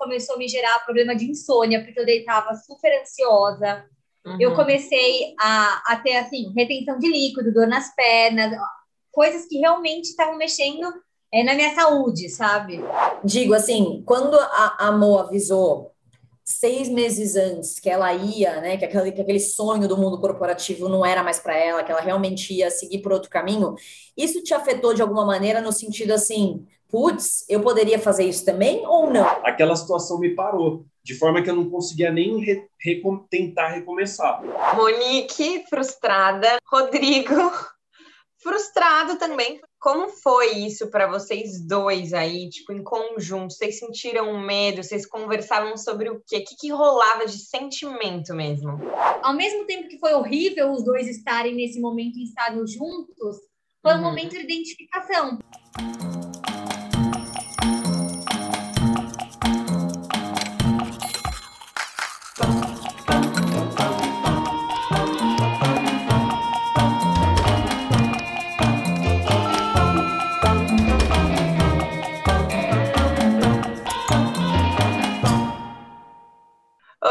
[0.00, 3.84] começou a me gerar problema de insônia, porque eu deitava super ansiosa.
[4.24, 4.38] Uhum.
[4.40, 8.50] Eu comecei a, a ter, assim, retenção de líquido, dor nas pernas,
[9.12, 10.90] coisas que realmente estavam mexendo
[11.32, 12.80] é, na minha saúde, sabe?
[13.22, 15.92] Digo assim, quando a, a Mo avisou
[16.42, 20.88] seis meses antes que ela ia, né, que aquele, que aquele sonho do mundo corporativo
[20.88, 23.74] não era mais para ela, que ela realmente ia seguir por outro caminho,
[24.16, 28.86] isso te afetou de alguma maneira no sentido assim, putz, eu poderia fazer isso também
[28.86, 29.26] ou não?
[29.44, 32.68] Aquela situação me parou, de forma que eu não conseguia nem re,
[33.30, 34.42] tentar recomeçar.
[34.74, 37.34] Monique frustrada, Rodrigo
[38.42, 39.60] frustrado também.
[39.78, 43.54] Como foi isso para vocês dois aí, tipo, em conjunto?
[43.54, 44.82] Vocês sentiram medo?
[44.82, 46.38] Vocês conversavam sobre o quê?
[46.38, 48.78] O que, que rolava de sentimento mesmo?
[49.22, 53.38] Ao mesmo tempo que foi horrível os dois estarem nesse momento instável juntos,
[53.82, 54.00] foi uhum.
[54.00, 55.38] um momento de identificação.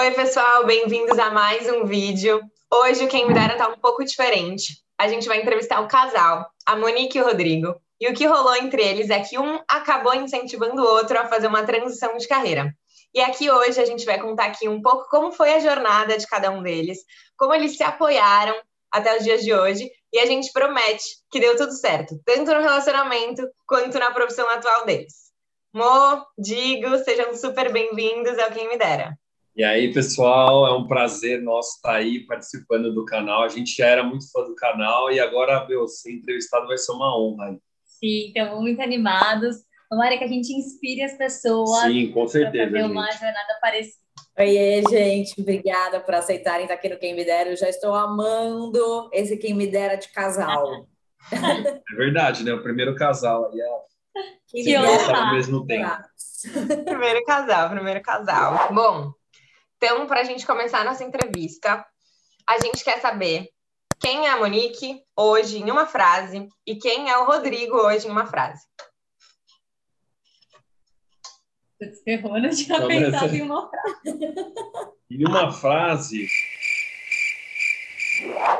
[0.09, 2.41] Oi, pessoal, bem-vindos a mais um vídeo.
[2.73, 4.79] Hoje o Quem Me Dera tá um pouco diferente.
[4.97, 7.75] A gente vai entrevistar o casal, a Monique e o Rodrigo.
[8.01, 11.45] E o que rolou entre eles é que um acabou incentivando o outro a fazer
[11.45, 12.73] uma transição de carreira.
[13.13, 16.25] E aqui hoje a gente vai contar aqui um pouco como foi a jornada de
[16.25, 16.97] cada um deles,
[17.37, 18.55] como eles se apoiaram
[18.91, 22.61] até os dias de hoje, e a gente promete que deu tudo certo, tanto no
[22.61, 25.29] relacionamento quanto na profissão atual deles.
[25.71, 29.15] Mo, Digo, sejam super bem-vindos ao Quem Me Dera.
[29.59, 33.43] E aí, pessoal, é um prazer nosso estar aí participando do canal.
[33.43, 36.93] A gente já era muito fã do canal e agora, meu, ser entrevistado vai ser
[36.93, 37.59] uma honra.
[37.83, 39.57] Sim, estamos muito animados.
[39.89, 41.81] Tomara que a gente inspire as pessoas.
[41.81, 42.71] Sim, com certeza.
[42.71, 43.97] Fazer uma jornada parecida.
[44.37, 47.49] Oiê, gente, obrigada por aceitarem estar aqui no Quem Me Dera.
[47.49, 50.87] Eu já estou amando esse Quem Me Dera de casal.
[51.33, 52.53] É verdade, né?
[52.53, 53.67] O primeiro casal aí é.
[54.47, 55.91] Que, que ao mesmo tempo.
[56.85, 58.73] primeiro casal, primeiro casal.
[58.73, 59.18] Bom,
[59.81, 61.85] então, para a gente começar nossa entrevista,
[62.45, 63.47] a gente quer saber
[63.97, 68.11] quem é a Monique hoje em uma frase e quem é o Rodrigo hoje em
[68.11, 68.61] uma frase.
[71.79, 74.19] Você ferrou, não tinha pensado em uma frase.
[75.09, 76.27] Em uma frase.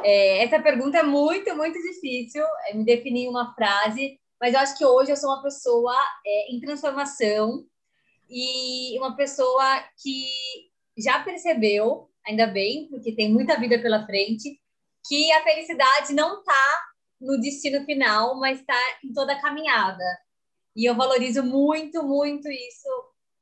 [0.04, 4.60] É, essa pergunta é muito, muito difícil é me definir em uma frase, mas eu
[4.62, 5.94] acho que hoje eu sou uma pessoa
[6.26, 7.68] é, em transformação
[8.28, 10.69] e uma pessoa que
[11.02, 14.60] já percebeu, ainda bem, porque tem muita vida pela frente,
[15.08, 16.82] que a felicidade não está
[17.20, 20.04] no destino final, mas está em toda a caminhada.
[20.76, 22.88] E eu valorizo muito, muito isso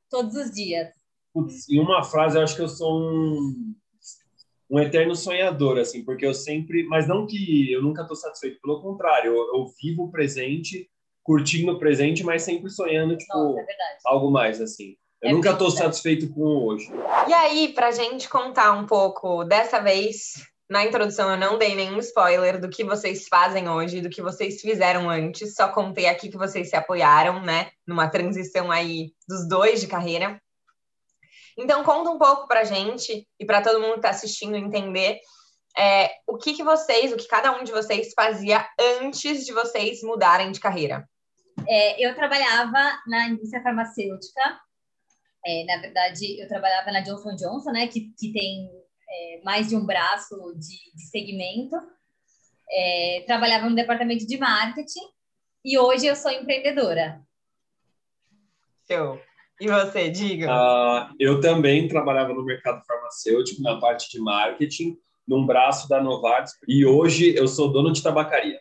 [0.09, 0.89] todos os dias.
[1.33, 3.75] Putz, em uma frase, eu acho que eu sou um,
[4.69, 8.81] um eterno sonhador, assim, porque eu sempre, mas não que eu nunca estou satisfeito, pelo
[8.81, 10.89] contrário, eu, eu, vivo o presente,
[11.21, 13.65] curtindo o presente, mas sempre sonhando, tipo, Nossa, é
[14.05, 14.95] algo mais, assim.
[15.21, 16.91] Eu é nunca estou satisfeito com o hoje.
[17.27, 20.33] E aí, para gente contar um pouco, dessa vez,
[20.69, 24.61] na introdução eu não dei nenhum spoiler do que vocês fazem hoje, do que vocês
[24.61, 29.81] fizeram antes, só contei aqui que vocês se apoiaram, né, numa transição aí dos dois
[29.81, 30.39] de carreira.
[31.57, 35.19] Então, conta um pouco para gente e para todo mundo que está assistindo entender
[35.75, 38.67] é, o que, que vocês, o que cada um de vocês fazia
[39.01, 41.09] antes de vocês mudarem de carreira.
[41.67, 44.59] É, eu trabalhava na indústria farmacêutica
[45.45, 48.69] é, na verdade, eu trabalhava na Johnson Johnson, né, que, que tem
[49.09, 51.75] é, mais de um braço de, de segmento.
[52.69, 55.07] É, trabalhava no departamento de marketing
[55.63, 57.21] e hoje eu sou empreendedora.
[58.89, 59.19] Show.
[59.59, 60.47] E você, diga?
[60.51, 64.97] Uh, eu também trabalhava no mercado farmacêutico, na parte de marketing,
[65.27, 68.59] num braço da Novartis, e hoje eu sou dono de tabacaria.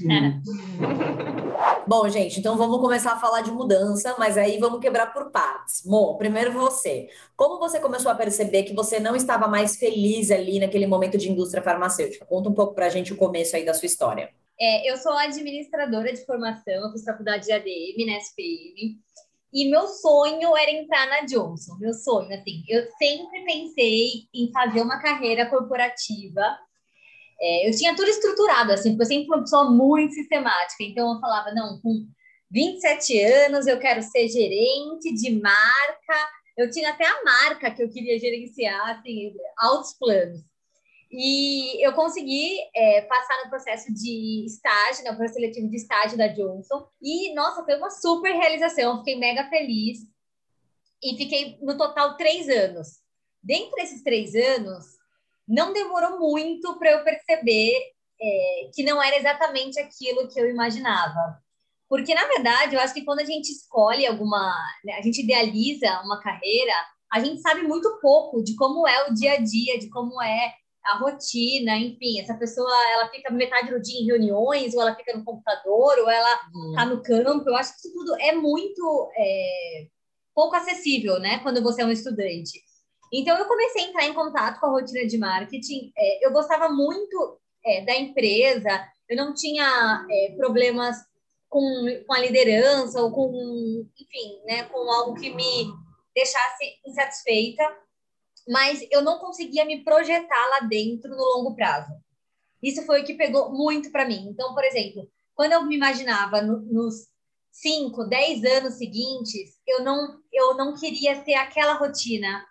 [1.88, 5.82] Bom, gente, então vamos começar a falar de mudança, mas aí vamos quebrar por partes.
[5.86, 7.08] Mo, primeiro você.
[7.34, 11.32] Como você começou a perceber que você não estava mais feliz ali naquele momento de
[11.32, 12.26] indústria farmacêutica?
[12.26, 14.30] Conta um pouco para a gente o começo aí da sua história.
[14.60, 18.98] É, eu sou administradora de formação, fiz faculdade de ADM na SPM,
[19.50, 21.74] e meu sonho era entrar na Johnson.
[21.80, 26.54] Meu sonho, assim, eu sempre pensei em fazer uma carreira corporativa
[27.40, 30.82] é, eu tinha tudo estruturado, assim, porque eu sempre fui uma pessoa muito sistemática.
[30.82, 32.06] Então, eu falava, não, com
[32.50, 36.30] 27 anos eu quero ser gerente de marca.
[36.56, 40.40] Eu tinha até a marca que eu queria gerenciar, assim, altos planos.
[41.10, 46.28] E eu consegui é, passar no processo de estágio, no processo seletivo de estágio da
[46.28, 46.86] Johnson.
[47.00, 48.98] E, nossa, foi uma super realização.
[48.98, 50.00] Fiquei mega feliz.
[51.02, 53.00] e fiquei no total três anos.
[53.42, 54.97] Dentro desses três anos,
[55.48, 57.72] não demorou muito para eu perceber
[58.20, 61.40] é, que não era exatamente aquilo que eu imaginava.
[61.88, 64.54] Porque, na verdade, eu acho que quando a gente escolhe alguma,
[64.84, 66.74] né, a gente idealiza uma carreira,
[67.10, 70.52] a gente sabe muito pouco de como é o dia a dia, de como é
[70.84, 75.16] a rotina, enfim, essa pessoa ela fica metade do dia em reuniões, ou ela fica
[75.16, 76.40] no computador, ou ela
[76.70, 77.48] está no campo.
[77.48, 79.86] Eu acho que isso tudo é muito é,
[80.34, 82.67] pouco acessível, né, quando você é um estudante.
[83.12, 85.92] Então, eu comecei a entrar em contato com a rotina de marketing.
[85.96, 88.68] É, eu gostava muito é, da empresa,
[89.08, 90.96] eu não tinha é, problemas
[91.48, 95.72] com, com a liderança ou com, enfim, né, com algo que me
[96.14, 97.64] deixasse insatisfeita,
[98.46, 101.92] mas eu não conseguia me projetar lá dentro no longo prazo.
[102.62, 104.26] Isso foi o que pegou muito para mim.
[104.28, 107.06] Então, por exemplo, quando eu me imaginava no, nos
[107.52, 112.44] 5, 10 anos seguintes, eu não, eu não queria ter aquela rotina,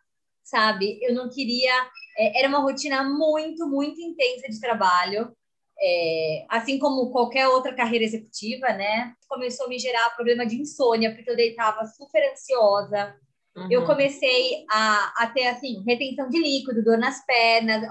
[0.48, 0.98] sabe?
[1.02, 1.72] Eu não queria.
[2.18, 5.32] É, era uma rotina muito, muito intensa de trabalho.
[5.80, 9.14] É, assim como qualquer outra carreira executiva, né?
[9.28, 13.16] Começou a me gerar problema de insônia, porque eu deitava super ansiosa.
[13.56, 13.68] Uhum.
[13.70, 17.88] Eu comecei a, a ter, assim, retenção de líquido, dor nas pernas,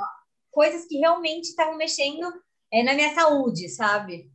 [0.50, 2.26] coisas que realmente estavam mexendo
[2.72, 4.28] é, na minha saúde, sabe?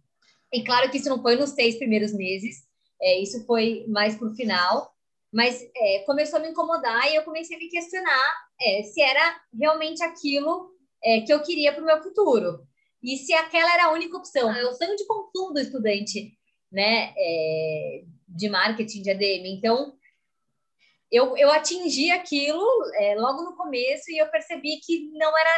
[0.54, 2.58] E claro que isso não foi nos seis primeiros meses,
[3.02, 4.94] é, isso foi mais pro final,
[5.32, 9.42] mas é, começou a me incomodar e eu comecei a me questionar é, se era
[9.58, 10.72] realmente aquilo
[11.04, 12.68] é, que eu queria para o meu futuro
[13.02, 14.54] e se aquela era a única opção.
[14.54, 16.38] É o sonho de consumo do estudante,
[16.72, 19.48] né, é, de marketing, de ADM.
[19.48, 19.96] Então,
[21.12, 22.64] eu, eu atingi aquilo
[22.96, 25.50] é, logo no começo e eu percebi que não era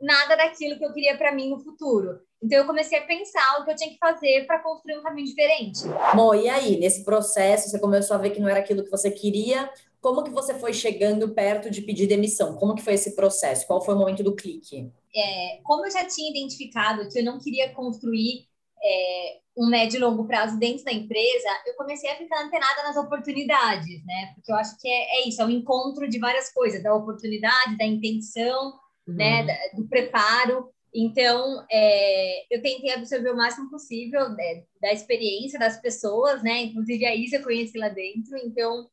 [0.00, 2.20] nada daquilo que eu queria para mim no futuro.
[2.42, 5.26] Então eu comecei a pensar o que eu tinha que fazer para construir um caminho
[5.26, 5.80] diferente.
[6.14, 9.10] Bom, e aí, nesse processo, você começou a ver que não era aquilo que você
[9.10, 9.70] queria.
[10.00, 12.56] Como que você foi chegando perto de pedir demissão?
[12.56, 13.66] Como que foi esse processo?
[13.66, 14.92] Qual foi o momento do clique?
[15.14, 18.46] É, como eu já tinha identificado que eu não queria construir
[18.84, 22.96] é, um médio e longo prazo dentro da empresa, eu comecei a ficar antenada nas
[22.96, 24.32] oportunidades, né?
[24.34, 27.78] Porque eu acho que é, é isso, é um encontro de várias coisas, da oportunidade,
[27.78, 28.74] da intenção?
[29.06, 29.14] Uhum.
[29.14, 29.46] né?
[29.74, 30.70] do preparo.
[30.94, 36.62] Então, é, eu tentei absorver o máximo possível né, da experiência das pessoas, né?
[36.62, 38.36] Inclusive a Isa eu conheci lá dentro.
[38.38, 38.88] Então,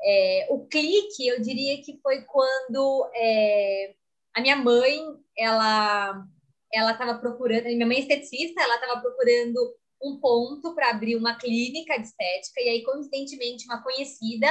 [0.00, 3.94] é, o clique, eu diria que foi quando é,
[4.34, 5.00] a minha mãe,
[5.36, 6.24] ela
[6.72, 11.36] ela estava procurando, minha mãe é esteticista, ela estava procurando um ponto para abrir uma
[11.36, 14.46] clínica de estética, e aí, coincidentemente, uma conhecida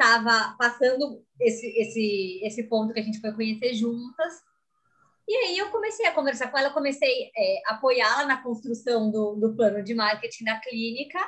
[0.00, 4.34] estava passando esse, esse, esse ponto que a gente foi conhecer juntas.
[5.28, 9.36] E aí eu comecei a conversar com ela, comecei é, a apoiá-la na construção do,
[9.36, 11.20] do plano de marketing da clínica,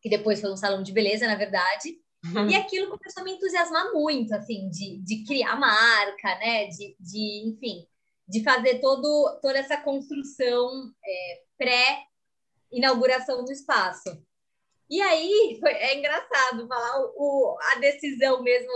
[0.00, 2.00] que depois foi um salão de beleza, na verdade.
[2.24, 2.48] Uhum.
[2.48, 6.66] E aquilo começou a me entusiasmar muito, assim, de, de criar marca, né?
[6.66, 7.86] De, de, enfim,
[8.28, 14.10] de fazer todo, toda essa construção é, pré-inauguração do espaço.
[14.92, 18.70] E aí foi, é engraçado falar o, o, a decisão mesmo,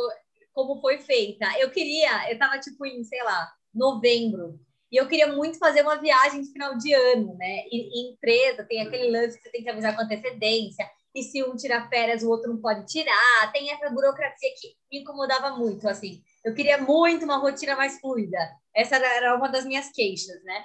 [0.54, 1.46] como foi feita.
[1.58, 4.58] Eu queria, eu estava tipo em, sei lá, novembro,
[4.90, 7.66] e eu queria muito fazer uma viagem de final de ano, né?
[7.70, 11.44] E, e empresa tem aquele lance que você tem que avisar com antecedência, e se
[11.44, 13.52] um tira férias, o outro não pode tirar.
[13.52, 16.22] Tem essa burocracia que me incomodava muito, assim.
[16.42, 18.38] Eu queria muito uma rotina mais fluida.
[18.74, 20.64] Essa era uma das minhas queixas, né?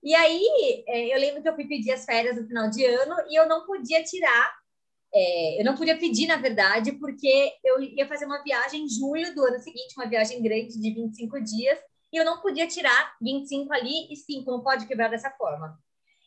[0.00, 3.16] E aí, é, eu lembro que eu fui pedir as férias no final de ano
[3.28, 4.61] e eu não podia tirar,
[5.14, 9.34] é, eu não podia pedir, na verdade, porque eu ia fazer uma viagem em julho
[9.34, 11.78] do ano seguinte, uma viagem grande de 25 dias,
[12.12, 15.78] e eu não podia tirar 25 ali e 5, não pode quebrar dessa forma.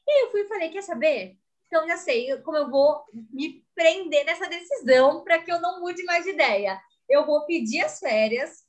[0.08, 1.38] E aí eu fui e falei, quer saber?
[1.68, 6.04] Então já sei como eu vou me prender nessa decisão para que eu não mude
[6.04, 6.80] mais de ideia.
[7.10, 8.64] Eu vou pedir as férias,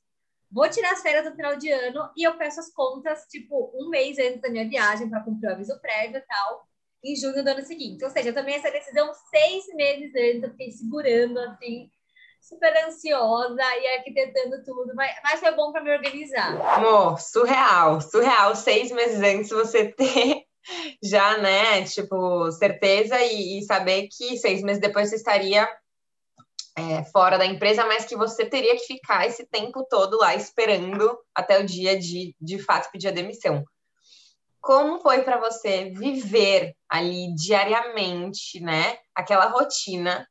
[0.50, 3.90] vou tirar as férias no final de ano e eu peço as contas, tipo, um
[3.90, 6.66] mês antes da minha viagem para cumprir o aviso prévio e tal,
[7.04, 8.04] em junho do ano seguinte.
[8.04, 11.90] Ou seja, eu tomei essa decisão seis meses antes, eu fiquei segurando, assim,
[12.40, 16.60] super ansiosa e arquitetando tudo, mas, mas foi bom para me organizar.
[16.74, 18.54] Amor, surreal, surreal.
[18.54, 20.44] Seis meses antes você ter
[21.02, 25.68] já, né, tipo, certeza e, e, saber que seis meses depois você estaria
[26.76, 31.16] é, fora da empresa, mas que você teria que ficar esse tempo todo lá esperando
[31.34, 33.64] até o dia de, de fato, pedir a demissão.
[34.66, 40.26] Como foi para você viver ali diariamente, né, aquela rotina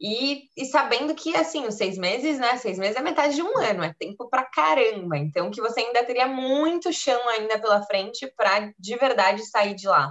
[0.00, 2.56] e, e, sabendo que, assim, os seis meses, né?
[2.56, 5.18] Seis meses é metade de um ano, é tempo pra caramba.
[5.18, 9.86] Então, que você ainda teria muito chão ainda pela frente para de verdade sair de
[9.86, 10.10] lá.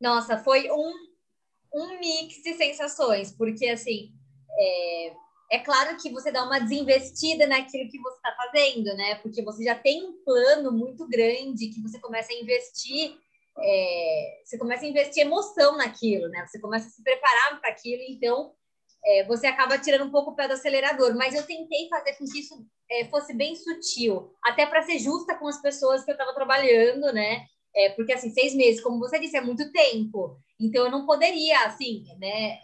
[0.00, 0.92] Nossa, foi um,
[1.74, 4.10] um mix de sensações, porque, assim,
[4.58, 5.12] é,
[5.50, 9.16] é claro que você dá uma desinvestida naquilo que você está fazendo, né?
[9.16, 13.16] Porque você já tem um plano muito grande que você começa a investir,
[13.58, 16.44] é, você começa a investir emoção naquilo, né?
[16.46, 18.52] Você começa a se preparar para aquilo, então
[19.04, 21.14] é, você acaba tirando um pouco o pé do acelerador.
[21.14, 25.36] Mas eu tentei fazer com que isso é, fosse bem sutil, até para ser justa
[25.36, 27.46] com as pessoas que eu estava trabalhando, né?
[27.74, 30.40] É, porque assim, seis meses, como você disse, é muito tempo.
[30.58, 32.58] Então eu não poderia, assim, né?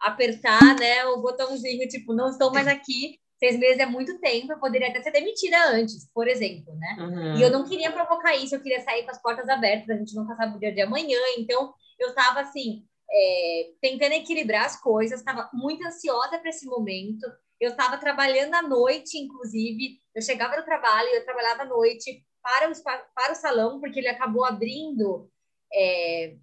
[0.00, 3.18] Apertar, né, o botãozinho, tipo, não estou mais aqui.
[3.38, 6.96] Seis meses é muito tempo, eu poderia até ser demitida antes, por exemplo, né?
[6.98, 7.36] Uhum.
[7.36, 10.14] E eu não queria provocar isso, eu queria sair com as portas abertas, a gente
[10.14, 11.18] nunca sabe o dia de amanhã.
[11.36, 17.26] Então, eu estava assim, é, tentando equilibrar as coisas, estava muito ansiosa para esse momento.
[17.60, 19.98] Eu estava trabalhando à noite, inclusive.
[20.14, 22.72] Eu chegava no trabalho, eu trabalhava à noite para o,
[23.14, 25.30] para o salão, porque ele acabou abrindo
[25.72, 26.36] é,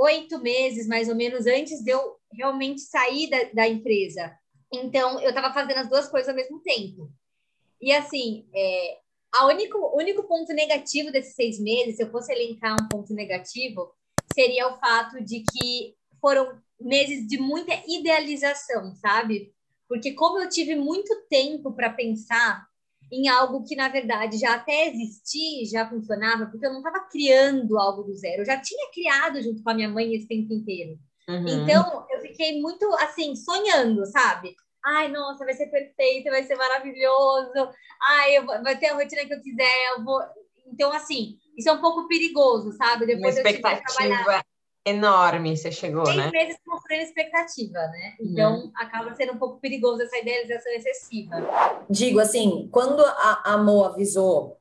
[0.00, 4.32] oito meses, mais ou menos, antes de eu realmente sair da, da empresa.
[4.72, 7.10] Então, eu estava fazendo as duas coisas ao mesmo tempo.
[7.80, 8.98] E, assim, é,
[9.34, 13.92] a único, único ponto negativo desses seis meses, se eu fosse elencar um ponto negativo,
[14.32, 19.52] seria o fato de que foram meses de muita idealização, sabe?
[19.88, 22.69] Porque como eu tive muito tempo para pensar
[23.12, 27.78] em algo que, na verdade, já até existia, já funcionava, porque eu não estava criando
[27.78, 30.98] algo do zero, eu já tinha criado junto com a minha mãe esse tempo inteiro.
[31.28, 31.48] Uhum.
[31.48, 34.54] Então, eu fiquei muito, assim, sonhando, sabe?
[34.84, 37.70] Ai, nossa, vai ser perfeito, vai ser maravilhoso.
[38.02, 40.20] Ai, eu, vai ter a rotina que eu quiser, eu vou...
[40.72, 43.06] Então, assim, isso é um pouco perigoso, sabe?
[43.06, 44.42] Depois Uma expectativa
[44.84, 46.30] enorme você chegou, Seis né?
[46.30, 48.14] meses construindo expectativa, né?
[48.20, 48.72] Então, uhum.
[48.74, 51.36] acaba sendo um pouco perigoso essa idealização excessiva.
[51.88, 54.58] Digo assim, quando a, a Mo avisou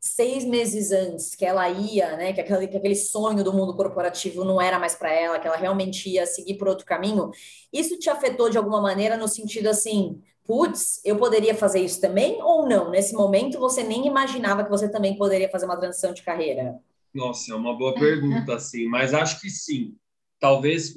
[0.00, 4.44] seis meses antes que ela ia, né, que aquele, que aquele sonho do mundo corporativo
[4.44, 7.30] não era mais para ela, que ela realmente ia seguir por outro caminho,
[7.70, 12.42] isso te afetou de alguma maneira no sentido assim, putz, eu poderia fazer isso também
[12.42, 12.90] ou não?
[12.90, 16.80] Nesse momento você nem imaginava que você também poderia fazer uma transição de carreira?
[17.14, 19.96] Nossa, é uma boa pergunta, assim, mas acho que sim.
[20.38, 20.94] Talvez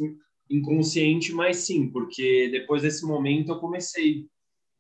[0.50, 4.28] inconsciente, mas sim, porque depois desse momento eu comecei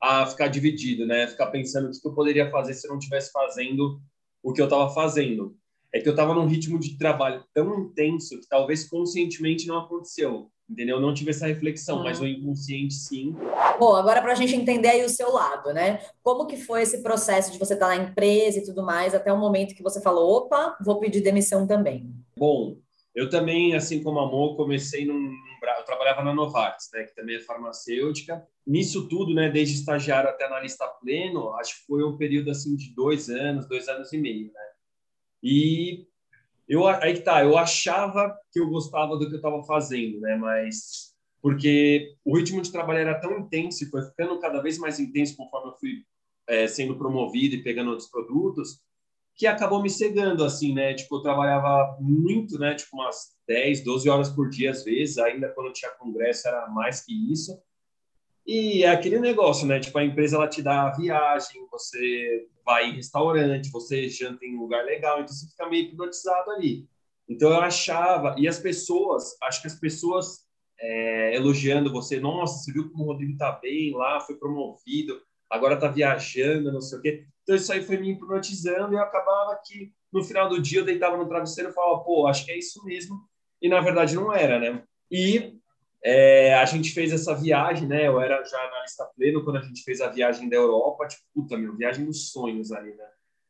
[0.02, 1.28] a ficar dividido, né?
[1.28, 4.00] Ficar pensando o que eu poderia fazer se eu não estivesse fazendo
[4.44, 5.58] o que eu estava fazendo.
[5.94, 10.52] É que eu estava num ritmo de trabalho tão intenso que talvez conscientemente não aconteceu,
[10.70, 10.98] entendeu?
[10.98, 13.36] Eu não tive essa reflexão, mas o inconsciente sim.
[13.80, 16.00] Bom, agora para a gente entender aí o seu lado, né?
[16.22, 19.32] Como que foi esse processo de você estar tá na empresa e tudo mais, até
[19.32, 22.10] o momento que você falou, opa, vou pedir demissão também?
[22.38, 22.78] Bom,
[23.14, 25.32] eu também, assim como a Mo, comecei num...
[25.78, 27.04] Eu trabalhava na Novartis, né?
[27.04, 32.04] Que também é farmacêutica nisso tudo, né, desde estagiário até analista pleno, acho que foi
[32.04, 34.62] um período assim de dois anos, dois anos e meio, né?
[35.42, 36.08] E
[36.68, 40.36] eu aí que tá, eu achava que eu gostava do que eu estava fazendo, né?
[40.36, 44.98] Mas porque o ritmo de trabalho era tão intenso e foi ficando cada vez mais
[44.98, 46.06] intenso conforme eu fui
[46.48, 48.80] é, sendo promovido e pegando outros produtos,
[49.36, 50.94] que acabou me cegando, assim, né?
[50.94, 52.76] Tipo, eu trabalhava muito, né?
[52.76, 57.02] Tipo, umas 10, 12 horas por dia, às vezes, ainda quando tinha congresso era mais
[57.02, 57.60] que isso.
[58.46, 59.80] E é aquele negócio, né?
[59.80, 64.56] Tipo, a empresa ela te dá a viagem, você vai em restaurante, você janta em
[64.56, 66.88] um lugar legal, então você fica meio hipnotizado ali.
[67.28, 70.46] Então eu achava, e as pessoas, acho que as pessoas
[70.80, 75.80] é, elogiando você, nossa, você viu como o Rodrigo tá bem lá, foi promovido, agora
[75.80, 77.26] tá viajando, não sei o quê.
[77.44, 80.86] Então isso aí foi me hipnotizando e eu acabava que no final do dia eu
[80.86, 83.22] deitava no travesseiro e falava, pô, acho que é isso mesmo.
[83.62, 84.84] E na verdade não era, né?
[85.10, 85.58] E
[86.04, 88.08] é, a gente fez essa viagem, né?
[88.08, 91.08] Eu era já analista pleno quando a gente fez a viagem da Europa.
[91.08, 93.06] Tipo, puta, meu, viagem dos sonhos ali, né?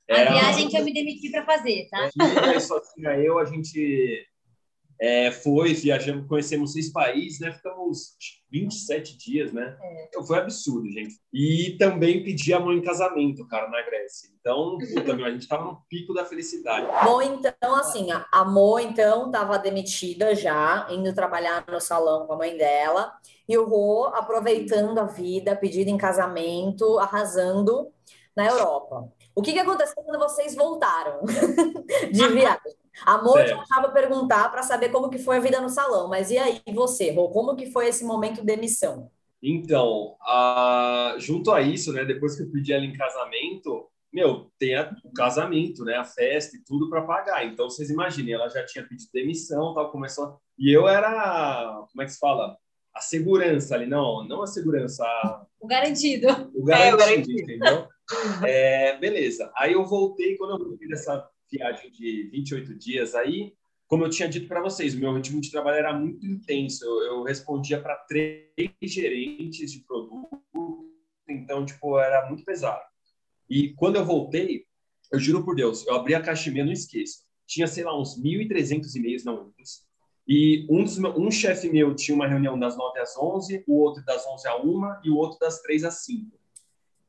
[0.07, 2.09] Era a viagem que eu me demiti para fazer, tá?
[2.53, 4.27] É, só tinha eu, a gente
[5.03, 7.51] é, foi, viajamos, conhecemos seis países, né?
[7.51, 8.15] Ficamos
[8.49, 9.77] 27 dias, né?
[9.81, 10.05] É.
[10.07, 11.15] Então, foi absurdo, gente.
[11.33, 14.29] E também pedi a mãe em casamento, cara, na Grécia.
[14.39, 16.87] Então, puta, meu, a gente tava no pico da felicidade.
[17.03, 22.37] Bom, então, assim, a Mo, então, tava demitida já, indo trabalhar no salão com a
[22.37, 23.11] mãe dela.
[23.45, 27.91] E o Rô, aproveitando a vida, pedido em casamento, arrasando
[28.33, 29.11] na Europa.
[29.35, 31.23] O que, que aconteceu quando vocês voltaram
[32.09, 32.82] de viagem?
[33.05, 36.37] A Moji estava perguntar para saber como que foi a vida no salão, mas e
[36.37, 39.09] aí você, Rô, como que foi esse momento de emissão?
[39.41, 41.15] Então, a...
[41.17, 44.95] junto a isso, né, depois que eu pedi ela em casamento, meu, tem a...
[45.03, 47.45] o casamento, né, a festa e tudo para pagar.
[47.45, 52.05] Então, vocês imaginem, ela já tinha pedido demissão, tal, começou e eu era, como é
[52.05, 52.55] que se fala?
[52.93, 55.45] A segurança ali, não, não a segurança, a...
[55.59, 56.27] o garantido.
[56.53, 57.41] O garantido, é, o garantido.
[57.41, 57.87] entendeu?
[58.45, 59.51] É, beleza.
[59.57, 63.53] Aí eu voltei, quando eu voltei dessa viagem de 28 dias aí,
[63.87, 66.83] como eu tinha dito para vocês, meu ritmo de trabalho era muito intenso.
[66.83, 68.49] Eu, eu respondia para três
[68.81, 70.91] gerentes de produto,
[71.29, 72.81] então, tipo, era muito pesado.
[73.47, 74.65] E quando eu voltei,
[75.11, 77.19] eu juro por Deus, eu abri a caixa e-mail, não esqueço.
[77.45, 79.85] Tinha, sei lá, uns 1.300 e-mails na Windows.
[80.27, 80.83] E um,
[81.27, 84.63] um chefe meu tinha uma reunião das 9 às 11, o outro das 11 às
[84.63, 86.31] 1 e o outro das 3 às 5.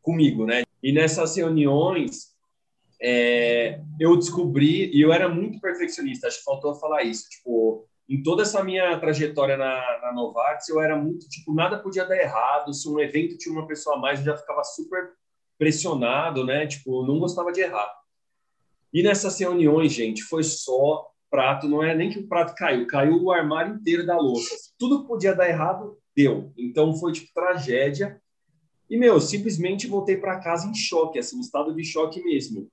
[0.03, 0.65] Comigo, né?
[0.83, 2.35] E nessas reuniões,
[3.01, 3.54] é,
[3.99, 8.43] eu descobri, e eu era muito perfeccionista, acho que faltou falar isso, tipo, em toda
[8.43, 12.89] essa minha trajetória na, na Novartis, eu era muito, tipo, nada podia dar errado, se
[12.89, 15.13] um evento tinha uma pessoa a mais, eu já ficava super
[15.59, 17.93] pressionado, né, tipo, não gostava de errar.
[18.93, 23.21] E nessas reuniões, gente, foi só prato, não é nem que o prato caiu, caiu
[23.21, 24.55] o armário inteiro da louça.
[24.79, 26.53] Tudo podia dar errado, deu.
[26.57, 28.23] Então foi, tipo, tragédia.
[28.89, 32.69] E, meu, simplesmente voltei para casa em choque, assim, estado de choque mesmo.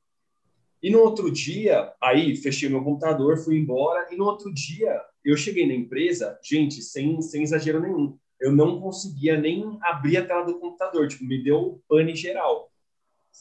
[0.82, 4.08] E no outro dia, aí fechei meu computador, fui embora.
[4.12, 8.18] E no outro dia, eu cheguei na empresa, gente, sem, sem exagero nenhum.
[8.40, 12.72] Eu não conseguia nem abrir a tela do computador, tipo, me deu pane geral.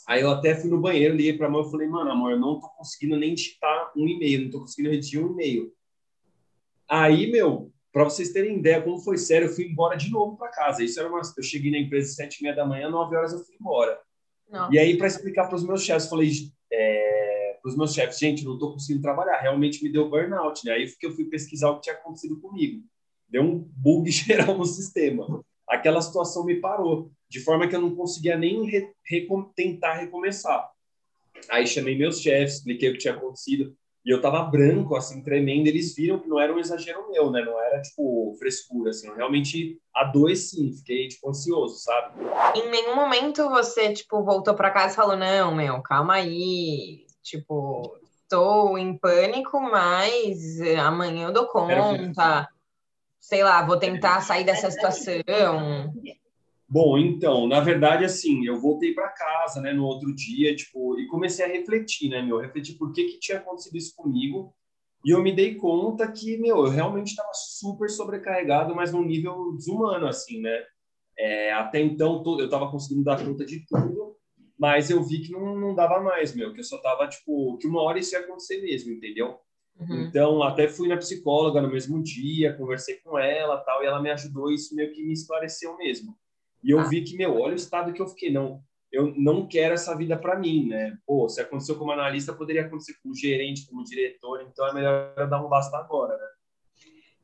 [0.07, 2.39] Aí eu até fui no banheiro, liguei para a mãe e falei, mano, amor, eu
[2.39, 5.73] não tô conseguindo nem digitar um e-mail, não tô conseguindo redigir um e-mail.
[6.89, 10.49] Aí, meu, para vocês terem ideia como foi sério, eu fui embora de novo para
[10.49, 10.85] casa.
[10.85, 11.21] Isso era uma...
[11.37, 13.99] Eu cheguei na empresa às sete e meia da manhã, nove horas eu fui embora.
[14.49, 14.73] Não.
[14.73, 16.31] E aí, para explicar para os meus chefes, falei,
[16.73, 17.20] é,
[17.65, 20.73] os meus chefes, gente, não estou conseguindo trabalhar, realmente me deu burnout, né?
[20.73, 22.83] Aí que eu fui pesquisar o que tinha acontecido comigo.
[23.29, 25.43] Deu um bug geral no sistema.
[25.69, 28.93] Aquela situação me parou, de forma que eu não conseguia nem re,
[29.55, 30.69] tentar recomeçar.
[31.49, 33.75] Aí chamei meus chefes, expliquei o que tinha acontecido,
[34.05, 35.67] e eu tava branco, assim, tremendo.
[35.67, 37.43] Eles viram que não era um exagero meu, né?
[37.43, 39.09] Não era, tipo, frescura, assim.
[39.09, 42.15] Eu realmente adoeci, fiquei, tipo, ansioso, sabe?
[42.57, 47.99] Em nenhum momento você, tipo, voltou para casa e falou: não, meu, calma aí, Tipo,
[48.23, 52.49] estou em pânico, mas amanhã eu dou conta.
[53.19, 55.93] Sei lá, vou tentar sair dessa situação.
[56.73, 61.09] Bom, então, na verdade, assim, eu voltei para casa, né, no outro dia, tipo, e
[61.09, 64.55] comecei a refletir, né, meu, refletir por que que tinha acontecido isso comigo,
[65.05, 69.53] e eu me dei conta que, meu, eu realmente estava super sobrecarregado, mas num nível
[69.57, 70.63] desumano, assim, né,
[71.19, 74.00] é, até então eu estava conseguindo dar conta de tudo,
[74.61, 77.67] mas eu vi que não, não dava mais, meu, que eu só tava, tipo, que
[77.67, 79.39] uma hora isso ia acontecer mesmo, entendeu?
[79.79, 80.03] Uhum.
[80.03, 84.11] Então, até fui na psicóloga no mesmo dia, conversei com ela tal, e ela me
[84.11, 86.15] ajudou, isso meio que me esclareceu mesmo.
[86.63, 86.83] E eu ah.
[86.83, 88.61] vi que, meu, olha o estado que eu fiquei, não,
[88.93, 90.95] eu não quero essa vida para mim, né?
[91.07, 95.27] Pô, se aconteceu como analista, poderia acontecer como gerente, como diretor, então é melhor eu
[95.27, 96.27] dar um basta agora, né?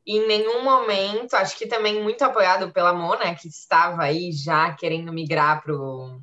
[0.07, 5.11] em nenhum momento, acho que também muito apoiado pela Mona, que estava aí já querendo
[5.11, 6.21] migrar pro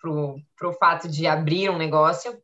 [0.00, 2.40] para o fato de abrir um negócio,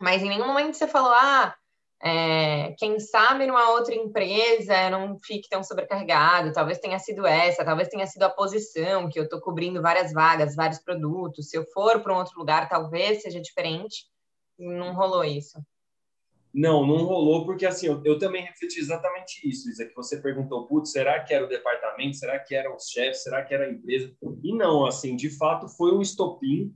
[0.00, 1.54] mas em nenhum momento você falou, ah,
[2.02, 7.88] é, quem sabe numa outra empresa não fique tão sobrecarregado, talvez tenha sido essa, talvez
[7.88, 12.00] tenha sido a posição que eu estou cobrindo várias vagas, vários produtos, se eu for
[12.00, 14.06] para um outro lugar, talvez seja diferente.
[14.58, 15.58] Não rolou isso.
[16.52, 20.66] Não, não rolou, porque assim, eu, eu também refleti exatamente isso, Isa, que você perguntou,
[20.66, 23.70] putz, será que era o departamento, será que eram os chefes, será que era a
[23.70, 24.10] empresa?
[24.42, 26.74] E não, assim, de fato foi um estopim,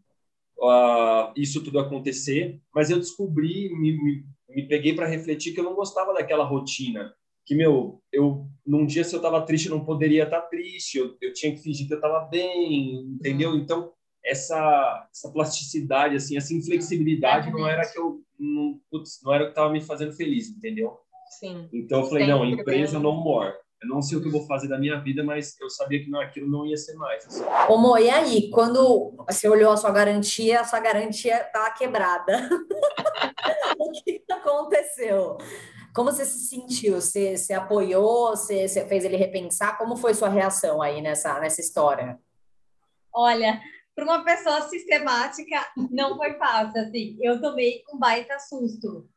[0.61, 5.65] uh, isso tudo acontecer, mas eu descobri, me, me, me peguei para refletir que eu
[5.65, 7.13] não gostava daquela rotina.
[7.47, 10.99] Que, meu, eu, num dia, se eu estava triste, eu não poderia estar tá triste,
[10.99, 13.57] eu, eu tinha que fingir que eu estava bem, entendeu?
[13.57, 13.93] Então,
[14.25, 19.47] essa, essa plasticidade, assim, essa inflexibilidade não era que eu, não, putz, não era o
[19.47, 20.97] que estava me fazendo feliz, entendeu?
[21.39, 21.69] Sim.
[21.73, 23.55] Então, eu falei, Sempre não, empresa no more.
[23.83, 26.11] Eu não sei o que eu vou fazer da minha vida, mas eu sabia que
[26.11, 27.27] não, aquilo não ia ser mais.
[27.27, 27.43] Assim.
[27.67, 32.47] Ô, Mo, e aí, quando você olhou a sua garantia, a sua garantia estava quebrada.
[33.79, 35.39] o que aconteceu?
[35.95, 37.01] Como você se sentiu?
[37.01, 38.31] Você, você apoiou?
[38.31, 39.79] Você, você fez ele repensar?
[39.79, 42.19] Como foi sua reação aí nessa, nessa história?
[43.13, 43.61] Olha,
[43.95, 45.57] para uma pessoa sistemática,
[45.91, 46.83] não foi fácil.
[46.83, 49.09] Assim, eu tomei um baita susto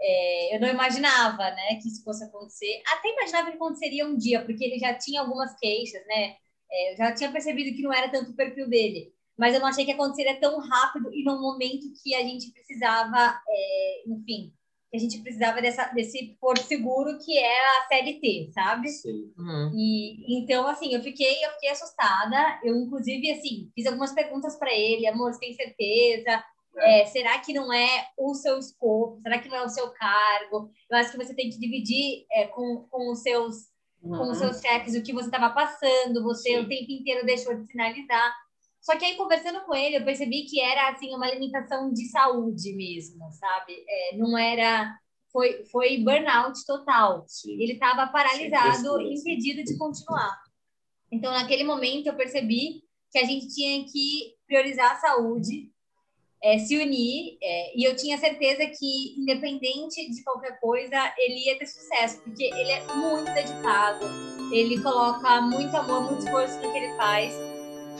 [0.00, 2.82] é, eu não imaginava, né, que isso fosse acontecer.
[2.92, 6.36] Até imaginava que aconteceria um dia, porque ele já tinha algumas queixas, né?
[6.70, 9.68] É, eu já tinha percebido que não era tanto o perfil dele, mas eu não
[9.68, 14.52] achei que aconteceria tão rápido e num momento que a gente precisava, é, enfim,
[14.90, 18.88] que a gente precisava dessa, desse porto seguro que é a CLT, sabe?
[18.88, 19.32] Sim.
[19.36, 19.72] Uhum.
[19.74, 22.60] E então assim, eu fiquei, eu fiquei assustada.
[22.64, 26.42] Eu inclusive assim fiz algumas perguntas para ele, amor, você tem certeza?
[26.78, 29.20] É, será que não é o seu escopo?
[29.22, 30.70] Será que não é o seu cargo?
[30.90, 33.68] Eu acho que você tem que dividir é, com, com os seus
[34.02, 34.18] uhum.
[34.18, 36.22] com os seus chefes o que você estava passando.
[36.22, 36.58] Você Sim.
[36.58, 38.34] o tempo inteiro deixou de sinalizar.
[38.80, 42.72] Só que aí, conversando com ele, eu percebi que era assim uma limitação de saúde
[42.74, 43.84] mesmo, sabe?
[43.88, 44.96] É, não era
[45.32, 47.24] foi, foi burnout total.
[47.26, 47.60] Sim.
[47.60, 49.14] Ele estava paralisado, sim.
[49.14, 50.40] impedido de continuar.
[51.10, 55.70] Então, naquele momento, eu percebi que a gente tinha que priorizar a saúde,
[56.46, 61.58] é, se unir, é, e eu tinha certeza que, independente de qualquer coisa, ele ia
[61.58, 64.06] ter sucesso, porque ele é muito dedicado,
[64.52, 67.34] ele coloca muito amor, muito esforço no que ele faz.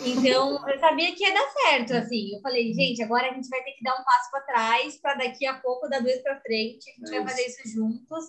[0.06, 2.36] Então, eu sabia que ia dar certo, assim.
[2.36, 5.14] Eu falei, gente, agora a gente vai ter que dar um passo para trás para
[5.14, 6.88] daqui a pouco dar dois para frente.
[6.88, 8.26] A gente É vai fazer isso juntos.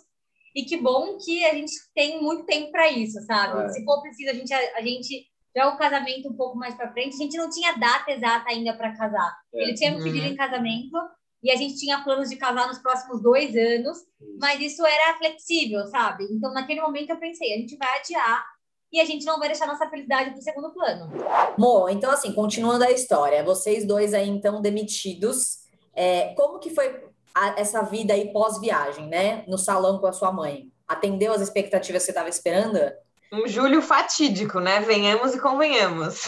[0.56, 3.66] E que bom que a gente tem muito tempo para isso, sabe?
[3.66, 3.70] É.
[3.70, 5.28] Se for preciso, a gente, a, gente
[5.58, 7.16] já o casamento um pouco mais para frente.
[7.16, 9.36] A gente não tinha data exata ainda para casar.
[9.54, 9.64] É.
[9.64, 10.32] Ele tinha me pedido Uhum.
[10.34, 10.98] em casamento
[11.42, 13.98] e a gente tinha planos de casar nos próximos dois anos,
[14.40, 16.26] mas isso era flexível, sabe?
[16.32, 18.46] Então, naquele momento, eu pensei, a gente vai adiar
[18.94, 21.10] e a gente não vai deixar nossa felicidade para o segundo plano.
[21.58, 25.60] Mo, então assim, continuando a história, vocês dois aí então demitidos,
[25.96, 29.44] é, como que foi a- essa vida aí pós-viagem, né?
[29.48, 30.72] No salão com a sua mãe?
[30.88, 32.80] Atendeu as expectativas que você estava esperando?
[33.32, 34.80] Um julho fatídico, né?
[34.82, 36.24] Venhamos e convenhamos.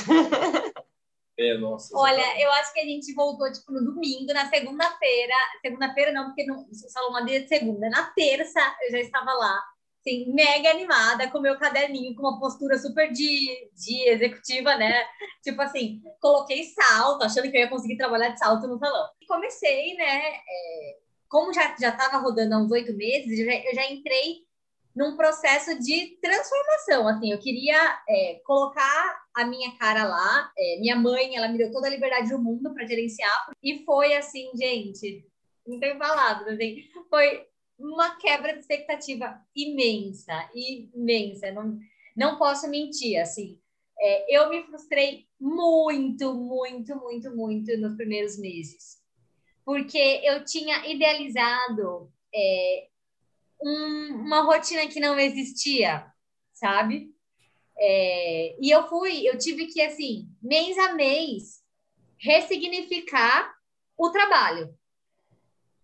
[1.39, 1.97] É, nossa.
[1.97, 5.33] Olha, eu acho que a gente voltou, tipo, no domingo, na segunda-feira.
[5.61, 7.89] Segunda-feira não, porque não, o salão Madeira é de segunda.
[7.89, 9.63] Na terça, eu já estava lá,
[10.01, 14.93] assim, mega animada, com meu caderninho, com uma postura super de, de executiva, né?
[15.41, 19.07] Tipo assim, coloquei salto, achando que eu ia conseguir trabalhar de salto no salão.
[19.21, 20.33] E comecei, né?
[20.35, 20.97] é,
[21.29, 24.48] como já já estava rodando há uns oito meses, eu já, eu já entrei
[24.95, 27.07] num processo de transformação.
[27.07, 30.51] Assim, eu queria é, colocar a minha cara lá.
[30.57, 33.49] É, minha mãe, ela me deu toda a liberdade do mundo para gerenciar.
[33.63, 35.25] E foi assim, gente,
[35.65, 37.45] não tem palavras, assim, foi
[37.77, 40.49] uma quebra de expectativa imensa,
[40.93, 41.51] imensa.
[41.51, 41.79] Não,
[42.15, 43.59] não posso mentir, assim.
[43.97, 48.97] É, eu me frustrei muito, muito, muito, muito nos primeiros meses.
[49.63, 52.88] Porque eu tinha idealizado é,
[53.61, 56.05] um- uma rotina que não existia,
[56.53, 57.09] sabe?
[57.77, 61.61] É, e eu fui, eu tive que, assim, mês a mês,
[62.17, 63.53] ressignificar
[63.97, 64.73] o trabalho.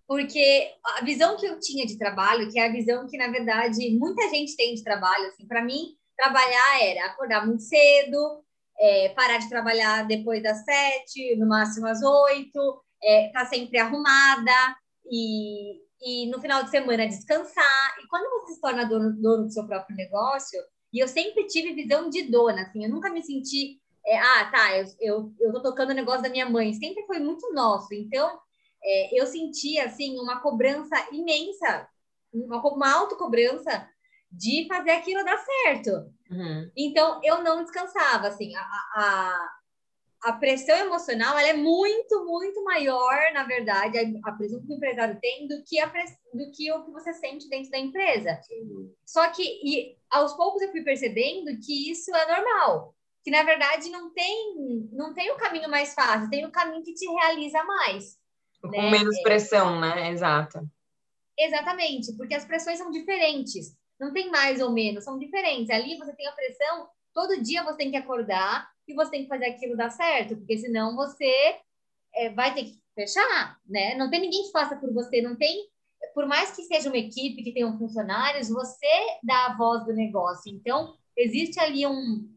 [0.07, 3.89] Porque a visão que eu tinha de trabalho, que é a visão que, na verdade,
[3.97, 8.43] muita gente tem de trabalho, assim, para mim, trabalhar era acordar muito cedo,
[8.77, 14.75] é, parar de trabalhar depois das sete, no máximo às oito, é, tá sempre arrumada
[15.09, 17.95] e, e no final de semana descansar.
[18.03, 20.59] E quando você se torna dono, dono do seu próprio negócio,
[20.93, 24.77] e eu sempre tive visão de dona, assim, eu nunca me senti, é, ah, tá,
[24.77, 27.93] eu, eu, eu tô tocando o negócio da minha mãe, sempre foi muito nosso.
[27.93, 28.39] Então,
[28.83, 31.87] é, eu sentia, assim, uma cobrança imensa,
[32.33, 33.89] uma, uma autocobrança
[34.31, 36.13] de fazer aquilo dar certo.
[36.29, 36.71] Uhum.
[36.77, 39.54] Então, eu não descansava, assim, a, a,
[40.25, 44.75] a pressão emocional, ela é muito, muito maior, na verdade, a, a pressão que o
[44.75, 48.39] empresário tem do que, a do que o que você sente dentro da empresa.
[49.05, 53.91] Só que, e, aos poucos eu fui percebendo que isso é normal, que, na verdade,
[53.91, 58.17] não tem, não tem o caminho mais fácil, tem o caminho que te realiza mais.
[58.59, 58.89] Com Né?
[58.89, 60.09] menos pressão, né?
[60.09, 60.59] Exato.
[61.37, 63.77] Exatamente, porque as pressões são diferentes.
[63.99, 65.69] Não tem mais ou menos, são diferentes.
[65.69, 69.29] Ali você tem a pressão, todo dia você tem que acordar e você tem que
[69.29, 71.57] fazer aquilo dar certo, porque senão você
[72.15, 73.95] é, vai ter que fechar, né?
[73.95, 75.67] Não tem ninguém que faça por você, não tem.
[76.13, 78.87] Por mais que seja uma equipe que tenham funcionários, você
[79.23, 80.51] dá a voz do negócio.
[80.51, 82.29] Então, existe ali um,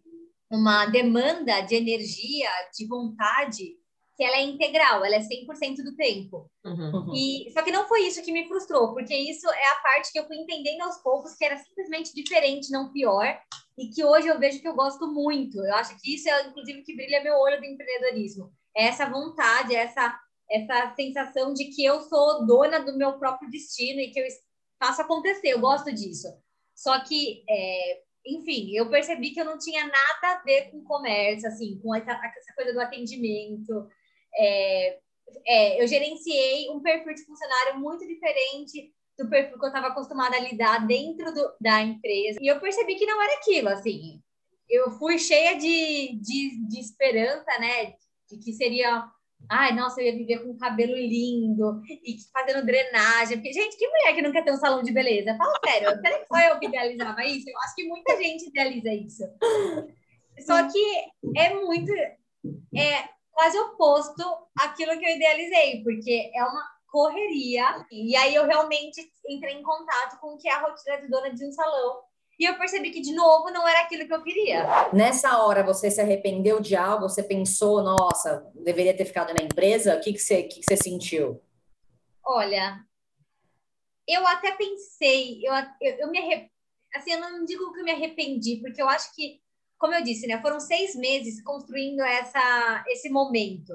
[0.51, 3.78] uma demanda de energia, de vontade,
[4.19, 6.51] que ela é integral, ela é 100% do tempo.
[6.65, 7.15] Uhum.
[7.15, 10.19] E, só que não foi isso que me frustrou, porque isso é a parte que
[10.19, 13.41] eu fui entendendo aos poucos que era simplesmente diferente, não pior,
[13.79, 15.65] e que hoje eu vejo que eu gosto muito.
[15.65, 18.53] Eu acho que isso é, inclusive, que brilha meu olho do empreendedorismo.
[18.77, 20.19] É essa vontade, essa,
[20.51, 24.27] essa sensação de que eu sou dona do meu próprio destino e que eu
[24.83, 25.51] faço acontecer.
[25.51, 26.27] Eu gosto disso.
[26.75, 31.47] Só que, é, enfim, eu percebi que eu não tinha nada a ver com comércio,
[31.47, 33.89] assim, com essa, essa coisa do atendimento.
[34.37, 34.99] É,
[35.47, 40.37] é, eu gerenciei um perfil de funcionário muito diferente do perfil que eu estava acostumada
[40.37, 42.39] a lidar dentro do, da empresa.
[42.41, 44.23] E eu percebi que não era aquilo, assim.
[44.69, 47.95] Eu fui cheia de, de, de esperança, né?
[48.31, 49.11] De que seria.
[49.51, 53.39] Ai, nossa, eu ia viver com cabelo lindo e fazendo drenagem.
[53.39, 55.37] Porque, gente, que mulher que não quer ter um salão de beleza?
[55.37, 57.49] Fala sério, será que só eu que idealizava isso?
[57.49, 59.23] Eu acho que muita gente idealiza isso.
[60.45, 61.93] Só que é muito.
[61.93, 63.09] É,
[63.39, 64.25] quase oposto
[64.59, 67.87] àquilo que eu idealizei, porque é uma correria.
[67.89, 71.33] E aí eu realmente entrei em contato com o que é a rotina de dona
[71.33, 72.01] de um salão.
[72.37, 74.91] E eu percebi que, de novo, não era aquilo que eu queria.
[74.93, 77.09] Nessa hora, você se arrependeu de algo?
[77.09, 79.95] Você pensou, nossa, deveria ter ficado na empresa?
[79.95, 81.41] O que, que, você, que, que você sentiu?
[82.25, 82.81] Olha,
[84.07, 86.51] eu até pensei, eu, eu, eu me
[86.93, 89.41] assim, eu não digo que eu me arrependi, porque eu acho que,
[89.79, 93.73] como eu disse, né, foram seis meses construindo essa, esse momento.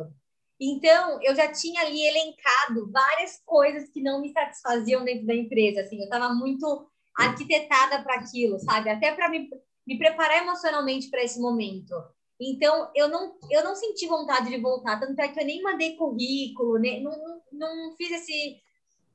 [0.59, 5.81] Então, eu já tinha ali elencado várias coisas que não me satisfaziam dentro da empresa,
[5.81, 6.87] assim, eu estava muito
[7.17, 8.89] arquitetada para aquilo, sabe?
[8.89, 9.49] Até para me,
[9.85, 11.93] me preparar emocionalmente para esse momento.
[12.39, 15.95] Então, eu não, eu não senti vontade de voltar, tanto é que eu nem mandei
[15.95, 18.61] currículo, nem, não, não, fiz esse,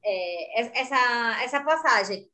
[0.04, 2.30] é, essa, essa passagem.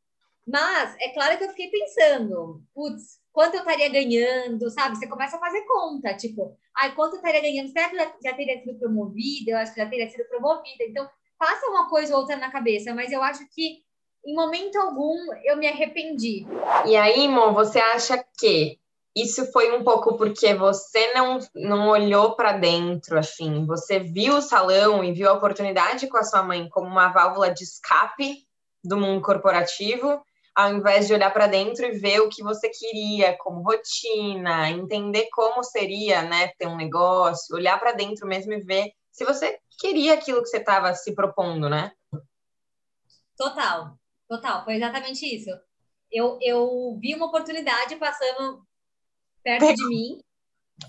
[0.46, 4.96] Mas é claro que eu fiquei pensando, putz, quanto eu estaria ganhando, sabe?
[4.96, 7.68] Você começa a fazer conta, tipo, ai, quanto eu estaria ganhando?
[7.68, 9.50] Será que já, teria sido promovida?
[9.50, 10.84] Eu acho que já teria sido promovida.
[10.84, 13.82] Então, passa uma coisa ou outra na cabeça, mas eu acho que
[14.24, 16.46] em momento algum eu me arrependi.
[16.86, 18.78] E aí, Mo, você acha que
[19.16, 24.42] isso foi um pouco porque você não, não olhou para dentro, assim, você viu o
[24.42, 28.46] salão e viu a oportunidade com a sua mãe como uma válvula de escape
[28.82, 30.22] do mundo corporativo,
[30.54, 35.28] ao invés de olhar para dentro e ver o que você queria como rotina, entender
[35.32, 40.14] como seria, né, ter um negócio, olhar para dentro mesmo e ver se você queria
[40.14, 41.92] aquilo que você estava se propondo, né?
[43.36, 45.50] Total, total, foi exatamente isso.
[46.10, 48.64] Eu, eu vi uma oportunidade passando
[49.42, 50.20] perto de mim.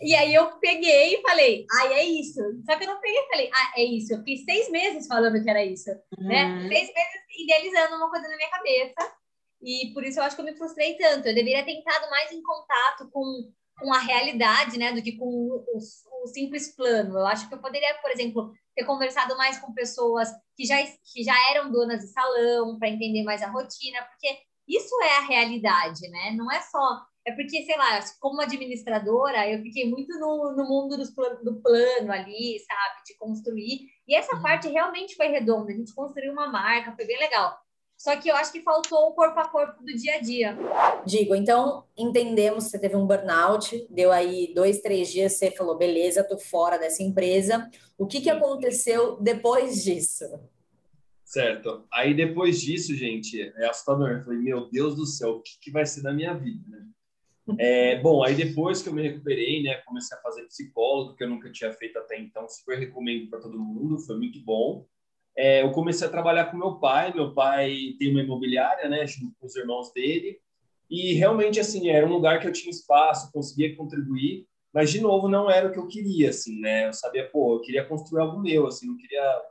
[0.01, 2.41] E aí eu peguei e falei, ai, é isso.
[2.65, 4.13] Só que eu não peguei e falei, ah, é isso.
[4.13, 6.45] Eu fiquei seis meses falando que era isso, né?
[6.45, 6.63] uhum.
[6.63, 6.69] né?
[6.69, 9.15] Seis meses idealizando uma coisa na minha cabeça.
[9.61, 11.27] E por isso eu acho que eu me frustrei tanto.
[11.27, 14.91] Eu deveria ter entrado mais em contato com, com a realidade, né?
[14.91, 15.77] Do que com o,
[16.23, 17.17] o simples plano.
[17.17, 20.77] Eu acho que eu poderia, por exemplo, ter conversado mais com pessoas que já,
[21.13, 24.37] que já eram donas de salão, para entender mais a rotina, porque
[24.67, 26.31] isso é a realidade, né?
[26.31, 30.95] Não é só é porque, sei lá, como administradora, eu fiquei muito no, no mundo
[30.95, 31.09] dos
[31.43, 33.03] do plano ali, sabe?
[33.03, 33.89] De construir.
[34.07, 34.43] E essa uhum.
[34.43, 35.71] parte realmente foi redonda.
[35.71, 37.57] A gente construiu uma marca, foi bem legal.
[37.97, 40.57] Só que eu acho que faltou o corpo a corpo do dia a dia.
[41.05, 45.77] Digo, então entendemos que você teve um burnout, deu aí dois, três dias, você falou,
[45.77, 47.69] beleza, tô fora dessa empresa.
[47.97, 50.25] O que, que aconteceu depois disso?
[51.23, 51.85] Certo.
[51.91, 54.09] Aí depois disso, gente, é assustador.
[54.09, 56.85] Eu falei, meu Deus do céu, o que, que vai ser da minha vida, né?
[57.59, 61.29] É, bom, aí depois que eu me recuperei, né, comecei a fazer psicólogo, que eu
[61.29, 64.87] nunca tinha feito até então, super recomendo para todo mundo, foi muito bom.
[65.37, 69.35] É, eu comecei a trabalhar com meu pai, meu pai tem uma imobiliária, né, junto
[69.39, 70.39] com os irmãos dele,
[70.89, 75.27] e realmente, assim, era um lugar que eu tinha espaço, conseguia contribuir, mas, de novo,
[75.27, 78.39] não era o que eu queria, assim, né, eu sabia, pô, eu queria construir algo
[78.39, 79.41] meu, assim, não queria,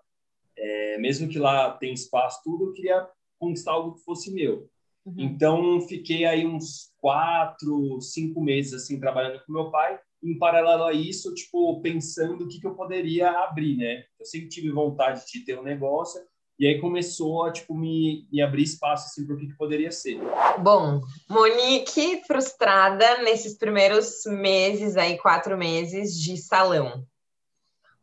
[0.57, 3.07] é, mesmo que lá tem espaço, tudo, eu queria
[3.39, 4.69] conquistar algo que fosse meu.
[5.05, 5.15] Uhum.
[5.19, 9.99] Então, fiquei aí uns quatro, cinco meses, assim, trabalhando com meu pai.
[10.25, 14.05] Em paralelo a isso, tipo, pensando o que, que eu poderia abrir, né?
[14.19, 16.21] Eu sempre tive vontade de ter um negócio.
[16.59, 19.91] E aí começou a, tipo, me, me abrir espaço, assim, para o que, que poderia
[19.91, 20.19] ser.
[20.61, 27.05] Bom, Monique frustrada nesses primeiros meses aí, quatro meses de salão.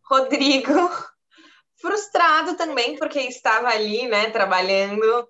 [0.04, 0.74] Rodrigo
[1.82, 5.28] frustrado também, porque estava ali, né, trabalhando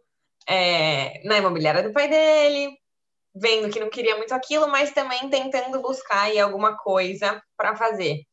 [0.47, 2.75] é, na imobiliária do pai dele,
[3.33, 8.23] vendo que não queria muito aquilo, mas também tentando buscar aí alguma coisa para fazer.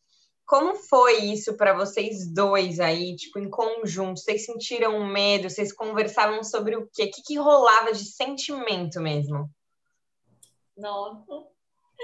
[0.47, 4.19] Como foi isso para vocês dois aí, tipo, em conjunto?
[4.19, 5.51] Vocês sentiram medo?
[5.51, 7.05] Vocês conversavam sobre o quê?
[7.05, 9.51] O que, que rolava de sentimento mesmo?
[10.77, 11.47] Nossa.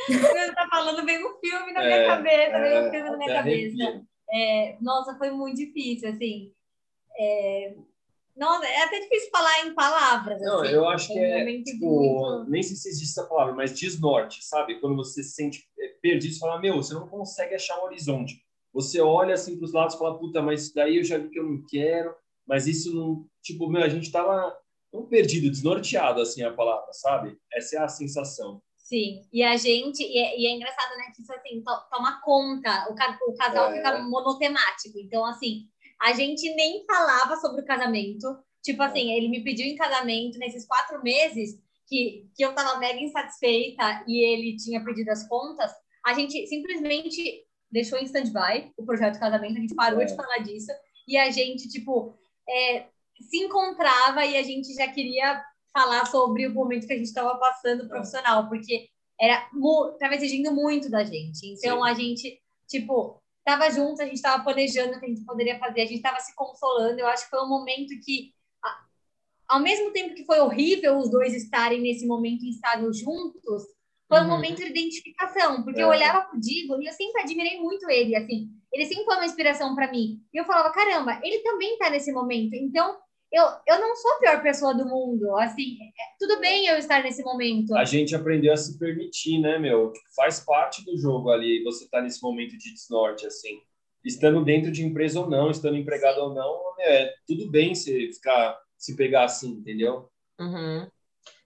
[0.07, 3.17] Você tá falando, vem um filme na minha é, cabeça, vem um é, filme na
[3.17, 4.05] minha cabeça.
[4.31, 6.53] É, nossa, foi muito difícil, assim.
[7.19, 7.75] É,
[8.37, 10.41] não, é até difícil falar em palavras.
[10.41, 12.51] Não, assim, eu acho que é, tipo, muito...
[12.51, 14.81] nem sei se existe essa palavra, mas desnorte, sabe?
[14.81, 18.43] Quando você se sente é, perdido, você fala, meu, você não consegue achar um horizonte.
[18.73, 21.31] Você olha assim para os lados e fala, puta, mas isso daí eu já vi
[21.31, 22.13] que eu não quero,
[22.47, 23.25] mas isso não.
[23.41, 24.57] Tipo, meu, a gente tava
[24.91, 27.39] tão perdido, desnorteado, assim, a palavra, sabe?
[27.53, 28.61] Essa é a sensação.
[28.77, 32.21] Sim, e a gente, e é, e é engraçado, né, que isso assim, to, toma
[32.21, 33.77] conta, o, o casal é.
[33.77, 34.99] fica monotemático.
[34.99, 35.67] Então, assim,
[36.05, 38.27] a gente nem falava sobre o casamento.
[38.63, 43.01] Tipo assim, ele me pediu em casamento nesses quatro meses que, que eu tava mega
[43.01, 45.73] insatisfeita e ele tinha pedido as contas.
[46.05, 50.05] A gente simplesmente deixou em stand-by o projeto de casamento, a gente parou é.
[50.05, 50.71] de falar disso
[51.09, 52.15] e a gente, tipo,
[52.49, 52.87] é,
[53.21, 57.37] se encontrava e a gente já queria falar sobre o momento que a gente estava
[57.39, 58.89] passando profissional, porque
[59.19, 59.49] era
[59.93, 61.47] estava exigindo muito da gente.
[61.47, 61.91] Então Sim.
[61.91, 65.83] a gente, tipo, estava juntos, a gente estava planejando o que a gente poderia fazer,
[65.83, 66.99] a gente estava se consolando.
[66.99, 68.33] Eu acho que foi um momento que,
[69.47, 73.65] ao mesmo tempo que foi horrível os dois estarem nesse momento instável juntos,
[74.09, 74.29] foi um uhum.
[74.29, 75.85] momento de identificação, porque é.
[75.85, 79.27] eu olhava pro Digo e eu sempre admirei muito ele, assim, ele sempre foi uma
[79.27, 80.23] inspiração para mim.
[80.33, 82.99] E eu falava, caramba, ele também está nesse momento, então
[83.35, 85.37] eu, eu não sou a pior pessoa do mundo.
[85.37, 87.75] Assim, é, tudo bem eu estar nesse momento.
[87.77, 89.93] A gente aprendeu a se permitir, né, meu?
[90.15, 93.61] Faz parte do jogo ali, você tá nesse momento de desnorte, assim.
[94.05, 96.21] Estando dentro de empresa ou não, estando empregado Sim.
[96.21, 100.09] ou não, é tudo bem você ficar, se pegar assim, entendeu?
[100.39, 100.87] Uhum.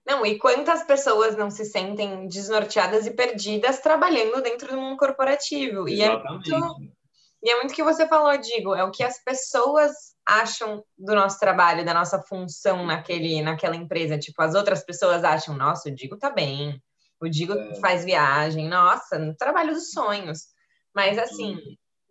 [0.05, 5.87] Não, e quantas pessoas não se sentem desnorteadas e perdidas trabalhando dentro do mundo corporativo?
[5.87, 6.49] Exatamente.
[6.49, 6.93] E é muito,
[7.41, 9.91] e é muito que você falou, Digo, é o que as pessoas
[10.25, 14.19] acham do nosso trabalho, da nossa função naquele, naquela empresa.
[14.19, 16.81] Tipo, as outras pessoas acham, nossa, o Digo tá bem,
[17.21, 17.75] o Digo é.
[17.75, 20.47] faz viagem, nossa, no trabalho dos sonhos.
[20.93, 21.57] Mas assim,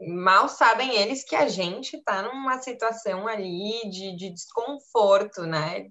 [0.01, 5.91] mal sabem eles que a gente tá numa situação ali de, de desconforto, né?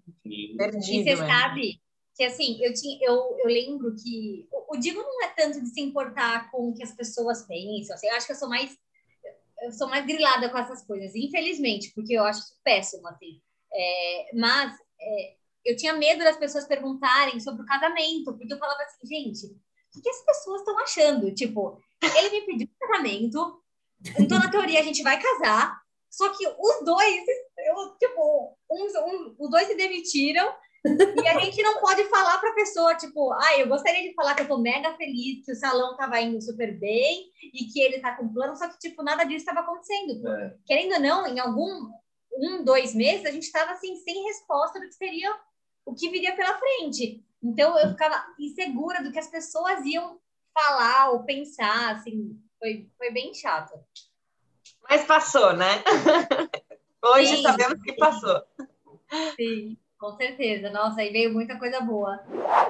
[0.58, 1.10] Perdido.
[1.10, 1.82] E você sabe
[2.15, 5.69] que assim, eu, tinha, eu, eu lembro que o, o Digo não é tanto de
[5.69, 7.93] se importar com o que as pessoas pensam.
[7.93, 8.76] Assim, eu acho que eu sou mais
[9.62, 13.41] eu sou mais grilada com essas coisas, infelizmente, porque eu acho péssimo, assim.
[13.74, 18.82] É, mas é, eu tinha medo das pessoas perguntarem sobre o casamento, porque eu falava
[18.84, 19.46] assim, gente,
[19.96, 21.34] o que as pessoas estão achando?
[21.34, 23.62] Tipo, ele me pediu um casamento,
[24.20, 27.26] então na teoria a gente vai casar, só que os dois,
[27.58, 30.54] eu, tipo, uns, um, os dois se demitiram
[31.23, 34.36] e a gente não pode falar para a pessoa, tipo, ah, eu gostaria de falar
[34.36, 38.00] que eu tô mega feliz, que o salão tava indo super bem e que ele
[38.00, 40.28] tá com plano, só que, tipo, nada disso estava acontecendo.
[40.28, 40.56] É.
[40.65, 41.89] Querendo ou não, em algum
[42.38, 45.36] um, dois meses, a gente estava assim, sem resposta do que seria
[45.86, 47.23] o que viria pela frente.
[47.41, 50.19] Então, eu ficava insegura do que as pessoas iam
[50.54, 53.73] falar ou pensar, assim, foi, foi bem chato.
[54.89, 55.84] Mas passou, né?
[57.04, 58.41] Hoje sim, sabemos que passou.
[59.36, 59.78] Sim.
[59.99, 60.69] Com certeza.
[60.69, 62.23] Nossa, aí veio muita coisa boa.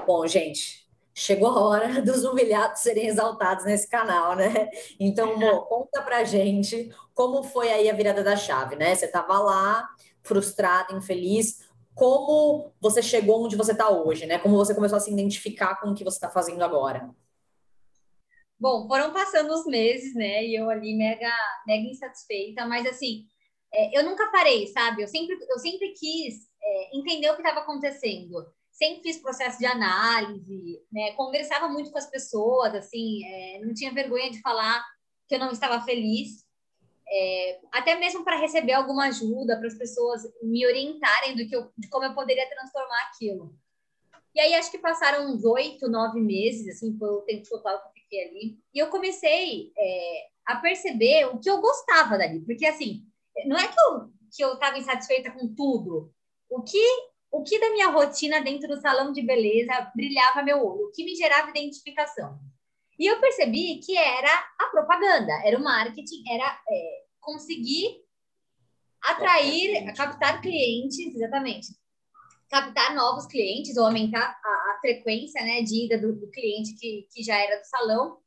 [0.05, 4.69] Bom, gente, chegou a hora dos humilhados serem exaltados nesse canal, né?
[4.99, 8.95] Então, Mo, conta pra gente como foi aí a virada da chave, né?
[8.95, 9.89] Você tava lá,
[10.23, 11.67] frustrada, infeliz.
[11.93, 14.37] Como você chegou onde você está hoje, né?
[14.37, 17.09] Como você começou a se identificar com o que você está fazendo agora?
[18.59, 20.45] Bom, foram passando os meses, né?
[20.45, 21.31] E eu ali mega,
[21.65, 23.25] mega insatisfeita, mas assim,
[23.73, 25.01] é, eu nunca parei, sabe?
[25.01, 28.45] Eu sempre, eu sempre quis é, entender o que estava acontecendo.
[28.71, 31.13] Sempre fiz processo de análise, né?
[31.13, 34.85] Conversava muito com as pessoas, assim, é, não tinha vergonha de falar
[35.27, 36.45] que eu não estava feliz.
[37.09, 41.71] É, até mesmo para receber alguma ajuda, para as pessoas me orientarem do que eu,
[41.77, 43.55] de como eu poderia transformar aquilo.
[44.35, 47.87] E aí acho que passaram uns oito, nove meses, assim, foi o tempo total que
[47.87, 48.59] eu fiquei ali.
[48.73, 53.03] E eu comecei é, a perceber o que eu gostava dali, porque assim,
[53.45, 56.13] não é que eu que eu estava insatisfeita com tudo,
[56.49, 60.87] o que o que da minha rotina dentro do salão de beleza brilhava meu olho,
[60.87, 62.39] o que me gerava identificação.
[62.97, 68.01] E eu percebi que era a propaganda, era o marketing, era é, conseguir
[69.03, 71.67] atrair, captar clientes, exatamente,
[72.49, 77.07] captar novos clientes ou aumentar a, a frequência né, de ida do, do, cliente que,
[77.13, 78.17] que já era do salão.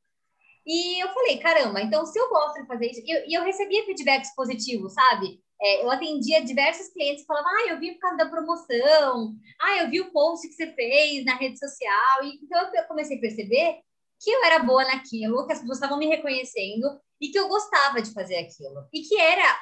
[0.64, 3.84] E eu falei, caramba, então se eu gosto de fazer isso, e eu, eu recebia
[3.86, 5.42] feedbacks positivos, sabe?
[5.62, 9.76] É, eu atendia diversos clientes que falavam, ah, eu vi por causa da promoção, ah,
[9.78, 12.24] eu vi o post que você fez na rede social.
[12.24, 13.80] E, então eu comecei a perceber
[14.18, 18.00] que eu era boa naquilo, que as pessoas estavam me reconhecendo e que eu gostava
[18.00, 18.86] de fazer aquilo.
[18.92, 19.58] E que era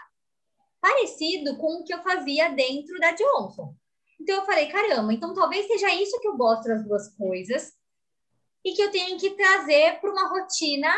[0.81, 3.75] parecido com o que eu fazia dentro da Johnson.
[4.21, 7.73] Então eu falei, caramba, então talvez seja isso que eu gosto das duas coisas
[8.65, 10.93] e que eu tenho que trazer para uma rotina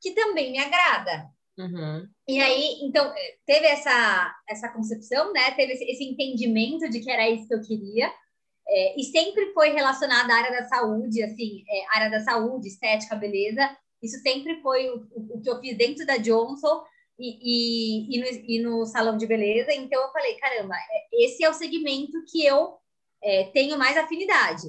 [0.00, 1.30] que também me agrada.
[1.58, 2.06] Uhum.
[2.28, 3.12] E aí, então,
[3.46, 5.52] teve essa, essa concepção, né?
[5.52, 8.12] Teve esse, esse entendimento de que era isso que eu queria.
[8.68, 13.14] É, e sempre foi relacionado à área da saúde, assim, é, área da saúde, estética,
[13.14, 13.76] beleza.
[14.02, 16.82] Isso sempre foi o, o, o que eu fiz dentro da Johnson
[17.18, 19.72] e, e, e, no, e, no, salão de beleza.
[19.72, 22.76] Então, eu falei, caramba, é, esse é o segmento que eu
[23.22, 24.66] é, tenho mais afinidade.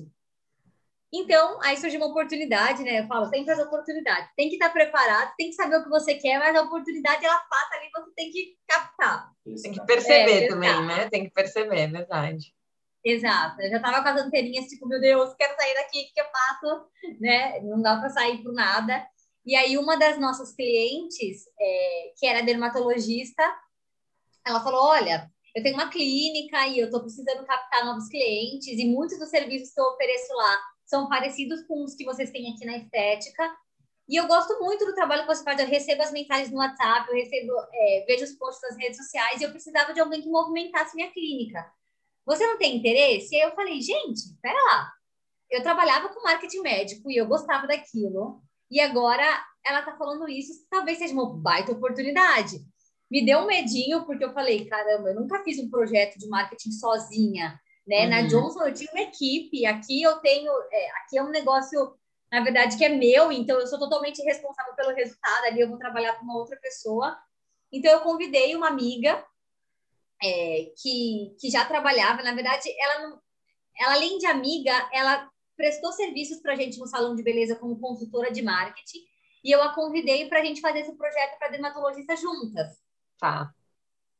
[1.17, 2.99] Então, aí surgiu uma oportunidade, né?
[2.99, 4.29] Eu falo, sempre as oportunidades.
[4.35, 7.39] Tem que estar preparado, tem que saber o que você quer, mas a oportunidade, ela
[7.39, 9.31] passa ali, você tem que captar.
[9.63, 11.09] Tem que perceber é, também, né?
[11.09, 12.53] Tem que perceber, é verdade.
[13.03, 13.59] Exato.
[13.61, 16.25] Eu já estava com as anterinhas, tipo, meu Deus, quero sair daqui, o que eu
[16.25, 16.87] faço?
[17.19, 17.61] Né?
[17.61, 19.03] Não dá para sair por nada.
[19.43, 23.43] E aí, uma das nossas clientes, é, que era dermatologista,
[24.45, 28.85] ela falou, olha, eu tenho uma clínica e eu estou precisando captar novos clientes e
[28.85, 32.65] muitos dos serviços que eu ofereço lá são parecidos com os que vocês têm aqui
[32.65, 33.55] na estética.
[34.09, 35.59] E eu gosto muito do trabalho que você faz.
[35.59, 39.41] Eu recebo as mensagens no WhatsApp, eu recebo, é, vejo os posts nas redes sociais
[39.41, 41.69] e eu precisava de alguém que movimentasse minha clínica.
[42.25, 43.35] Você não tem interesse?
[43.35, 44.91] E aí eu falei, gente, pera lá.
[45.49, 48.41] Eu trabalhava com marketing médico e eu gostava daquilo.
[48.71, 49.23] E agora
[49.65, 52.59] ela tá falando isso, talvez seja uma baita oportunidade.
[53.11, 56.71] me deu um medinho, porque eu falei, caramba, eu nunca fiz um projeto de marketing
[56.71, 58.03] sozinha, né?
[58.03, 58.09] Uhum.
[58.09, 61.97] Na Johnson eu tinha uma equipe, aqui eu tenho, é, aqui é um negócio,
[62.31, 65.77] na verdade, que é meu, então eu sou totalmente responsável pelo resultado, ali eu vou
[65.77, 67.17] trabalhar com uma outra pessoa.
[67.71, 69.25] Então eu convidei uma amiga
[70.21, 73.21] é, que, que já trabalhava, na verdade, ela, não,
[73.79, 77.79] ela além de amiga, ela prestou serviços para a gente no salão de beleza como
[77.79, 78.99] consultora de marketing,
[79.43, 82.67] e eu a convidei para a gente fazer esse projeto para dermatologista juntas.
[83.17, 83.53] Tá.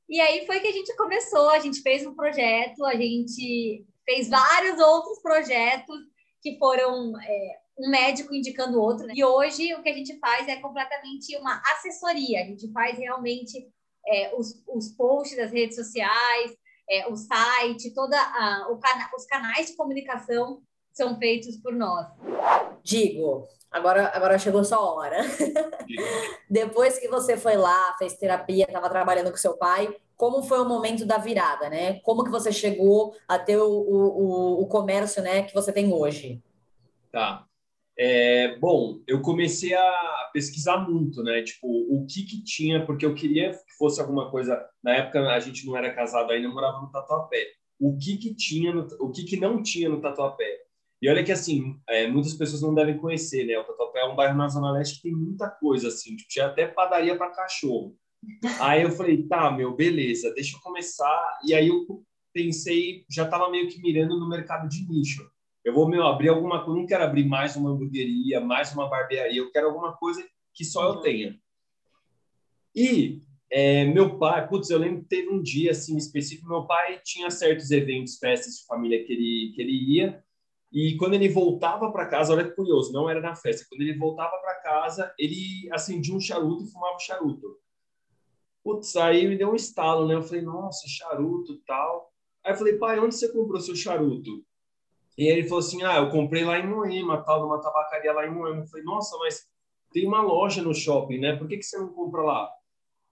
[0.10, 4.30] E aí foi que a gente começou, a gente fez um projeto, a gente fez
[4.30, 5.98] vários outros projetos
[6.42, 9.06] que foram é, um médico indicando outro.
[9.06, 9.14] Né?
[9.16, 12.42] E hoje o que a gente faz é completamente uma assessoria.
[12.42, 13.68] A gente faz realmente
[14.08, 16.56] é, os, os posts das redes sociais,
[16.90, 20.62] é, o site, toda a, cana os canais de comunicação
[20.94, 22.08] são feitos por nós.
[22.82, 25.18] Digo, agora, agora chegou sua hora.
[26.50, 30.68] Depois que você foi lá, fez terapia, estava trabalhando com seu pai, como foi o
[30.68, 32.00] momento da virada, né?
[32.00, 36.42] Como que você chegou a ter o, o, o comércio né, que você tem hoje?
[37.12, 37.46] Tá.
[38.00, 41.42] É, bom, eu comecei a pesquisar muito, né?
[41.42, 44.64] Tipo, o que que tinha, porque eu queria que fosse alguma coisa.
[44.84, 47.44] Na época a gente não era casado ainda, morava no Tatuapé.
[47.80, 50.67] O que que tinha, no, o que que não tinha no Tatuapé?
[51.02, 53.58] E olha que assim, é, muitas pessoas não devem conhecer, né?
[53.58, 56.48] O Tatuapé é um bairro na Zona Leste que tem muita coisa, assim, tipo, tinha
[56.48, 57.96] até padaria para cachorro.
[58.60, 61.40] Aí eu falei, tá, meu, beleza, deixa eu começar.
[61.46, 61.86] E aí eu
[62.34, 65.28] pensei, já estava meio que mirando no mercado de nicho.
[65.64, 69.40] Eu vou, meu, abrir alguma coisa, não quero abrir mais uma hamburgueria, mais uma barbearia,
[69.40, 71.38] eu quero alguma coisa que só eu tenha.
[72.74, 73.22] E
[73.52, 77.30] é, meu pai, putz, eu lembro que teve um dia assim específico, meu pai tinha
[77.30, 80.24] certos eventos, festas de família que ele, que ele ia,
[80.72, 83.98] e quando ele voltava para casa, olha que curioso, não era na festa, quando ele
[83.98, 87.58] voltava para casa, ele acendia um charuto e fumava um charuto.
[88.64, 90.16] Putz, aí me deu um estalo, né?
[90.16, 92.12] Eu falei, nossa, charuto tal.
[92.44, 94.44] Aí eu falei, pai, onde você comprou seu charuto?
[95.18, 98.32] E ele falou assim, ah, eu comprei lá em Moema, tal, numa tabacaria lá em
[98.32, 98.62] Moema.
[98.62, 99.48] Eu falei, nossa, mas
[99.94, 101.38] tem uma loja no shopping, né?
[101.38, 102.52] Por que, que você não compra lá?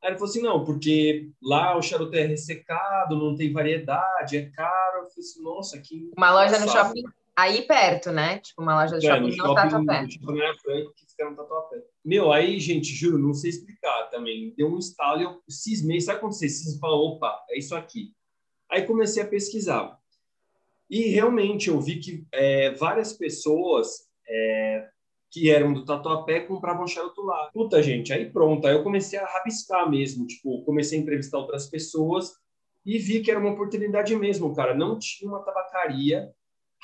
[0.04, 4.50] Aí ele falou assim, não, porque lá o charuto é ressecado, não tem variedade, é
[4.52, 4.98] caro.
[4.98, 6.12] Eu falei assim, nossa, que...
[6.18, 7.02] Uma loja no shopping
[7.36, 8.40] aí perto, né?
[8.40, 10.10] Tipo, uma loja de é, shopping Tatuapé.
[10.10, 10.54] Shopping na
[10.96, 11.84] que fica no Tatuapé.
[12.04, 14.54] Meu, aí, gente, juro, não sei explicar também.
[14.56, 16.00] Deu um estalo e eu cismei.
[16.00, 18.14] Sabe quando você cisma opa, é isso aqui.
[18.72, 19.98] Aí comecei a pesquisar.
[20.90, 24.88] E realmente eu vi que é, várias pessoas é,
[25.32, 27.50] que eram do Tatuapé compravam charuto lá.
[27.54, 28.66] Puta, gente, aí pronto.
[28.66, 30.26] Aí eu comecei a rabiscar mesmo.
[30.26, 32.34] Tipo, comecei a entrevistar outras pessoas
[32.86, 34.76] e vi que era uma oportunidade mesmo, cara.
[34.76, 36.32] Não tinha uma tabacaria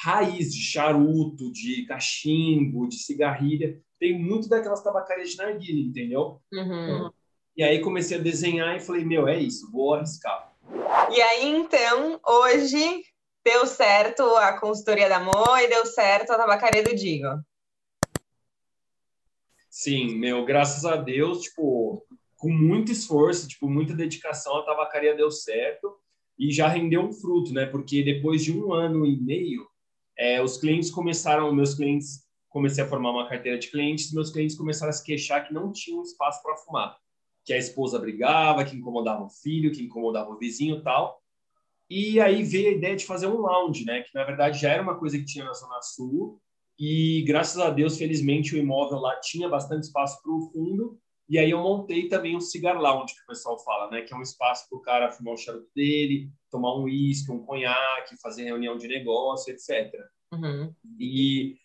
[0.01, 3.79] raiz de charuto, de cachimbo, de cigarrilha.
[3.99, 6.41] Tem muito daquelas tabacarias de narguilha, entendeu?
[6.51, 7.11] Uhum.
[7.55, 10.51] E aí comecei a desenhar e falei, meu, é isso, vou arriscar.
[11.11, 13.03] E aí, então, hoje
[13.45, 17.27] deu certo a consultoria da Mo e deu certo a tabacaria do Digo.
[19.69, 22.03] Sim, meu, graças a Deus, tipo,
[22.37, 25.95] com muito esforço, tipo, muita dedicação, a tabacaria deu certo
[26.39, 27.67] e já rendeu um fruto, né?
[27.67, 29.70] Porque depois de um ano e meio,
[30.22, 34.55] é, os clientes começaram, meus clientes, comecei a formar uma carteira de clientes, meus clientes
[34.55, 36.95] começaram a se queixar que não tinham espaço para fumar,
[37.43, 41.19] que a esposa brigava, que incomodava o filho, que incomodava o vizinho tal.
[41.89, 44.01] E aí veio a ideia de fazer um lounge, né?
[44.01, 46.39] Que na verdade já era uma coisa que tinha na Zona Sul.
[46.78, 50.99] E graças a Deus, felizmente, o imóvel lá tinha bastante espaço para o fundo.
[51.32, 54.01] E aí eu montei também um cigar lounge, que o pessoal fala, né?
[54.01, 57.45] Que é um espaço para o cara fumar o charuto dele, tomar um uísque, um
[57.45, 59.89] conhaque, fazer reunião de negócio, etc.
[60.34, 60.75] Uhum.
[60.99, 61.55] E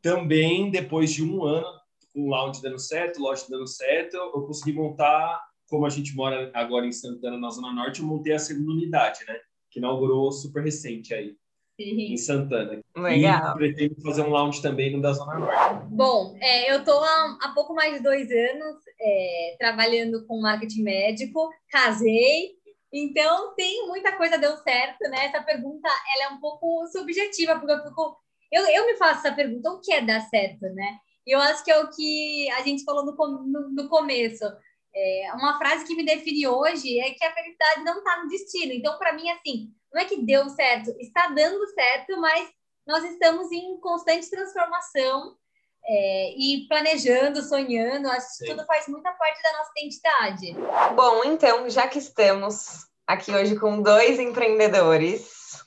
[0.00, 1.66] também, depois de um ano,
[2.14, 5.38] com o lounge dando certo, loja dando certo, eu consegui montar,
[5.68, 9.20] como a gente mora agora em Santana, na Zona Norte, eu montei a segunda unidade,
[9.28, 9.38] né?
[9.70, 11.36] Que inaugurou super recente aí.
[11.78, 12.12] Sim.
[12.12, 12.80] em Santana.
[12.96, 13.50] Legal.
[13.50, 15.86] E pretendo fazer um lounge também no da Zona Norte.
[15.90, 20.82] Bom, é, eu estou há, há, pouco mais de dois anos é, trabalhando com marketing
[20.82, 22.54] médico, casei,
[22.92, 25.26] então tem muita coisa deu certo, né?
[25.26, 28.16] Essa pergunta ela é um pouco subjetiva, porque eu, fico,
[28.52, 30.98] eu, eu me faço essa pergunta, o que é dar certo, né?
[31.26, 33.14] E eu acho que é o que a gente falou no,
[33.46, 34.44] no, no começo.
[34.94, 38.72] É, uma frase que me define hoje é que a felicidade não está no destino.
[38.72, 42.48] Então, para mim, assim, não é que deu certo, está dando certo, mas
[42.86, 45.36] nós estamos em constante transformação
[45.86, 48.08] é, e planejando, sonhando.
[48.08, 48.44] Acho Sim.
[48.44, 50.94] que tudo faz muita parte da nossa identidade.
[50.94, 55.64] Bom, então, já que estamos aqui hoje com dois empreendedores,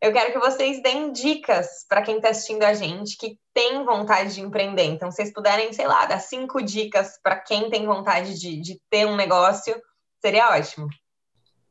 [0.00, 4.34] eu quero que vocês deem dicas para quem está assistindo a gente que tem vontade
[4.34, 4.84] de empreender.
[4.84, 9.06] Então, vocês puderem, sei lá, dar cinco dicas para quem tem vontade de, de ter
[9.06, 9.80] um negócio
[10.20, 10.88] seria ótimo.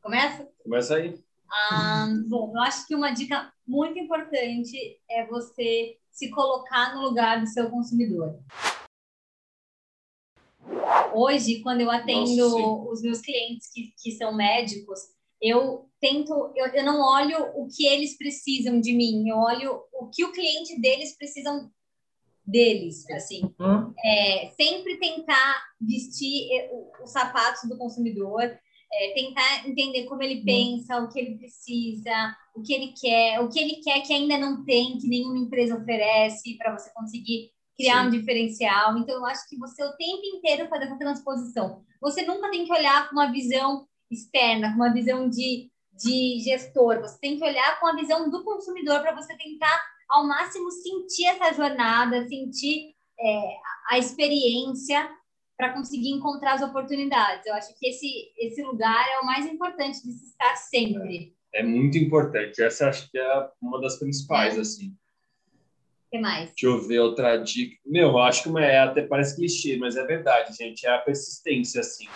[0.02, 0.48] Começa?
[0.62, 1.18] Começa aí.
[1.50, 7.40] Ah, bom, eu acho que uma dica muito importante é você se colocar no lugar
[7.40, 8.38] do seu consumidor.
[11.14, 15.00] Hoje, quando eu atendo Nossa, os meus clientes que, que são médicos,
[15.40, 20.08] eu tento, eu, eu não olho o que eles precisam de mim, eu olho o
[20.08, 21.70] que o cliente deles precisam
[22.46, 23.42] deles, assim.
[23.58, 23.92] Hum?
[24.04, 26.48] É, sempre tentar vestir
[27.02, 32.62] os sapatos do consumidor, é, tentar entender como ele pensa, o que ele precisa, o
[32.62, 36.56] que ele quer, o que ele quer que ainda não tem, que nenhuma empresa oferece,
[36.58, 38.08] para você conseguir criar Sim.
[38.08, 38.98] um diferencial.
[38.98, 41.82] Então, eu acho que você o tempo inteiro faz essa transposição.
[42.00, 47.00] Você nunca tem que olhar com uma visão externa, com uma visão de, de gestor.
[47.00, 51.26] Você tem que olhar com a visão do consumidor para você tentar ao máximo sentir
[51.26, 53.56] essa jornada, sentir é,
[53.90, 55.10] a experiência
[55.56, 57.46] para conseguir encontrar as oportunidades.
[57.46, 61.34] Eu acho que esse, esse lugar é o mais importante de se estar sempre.
[61.54, 62.62] É muito importante.
[62.62, 64.60] Essa acho que é uma das principais, É.
[64.60, 64.88] assim.
[64.88, 66.50] O que mais?
[66.50, 67.76] Deixa eu ver outra dica.
[67.86, 70.86] Meu, eu acho que uma é até parece clichê, mas é verdade, gente.
[70.86, 72.06] É a persistência, assim.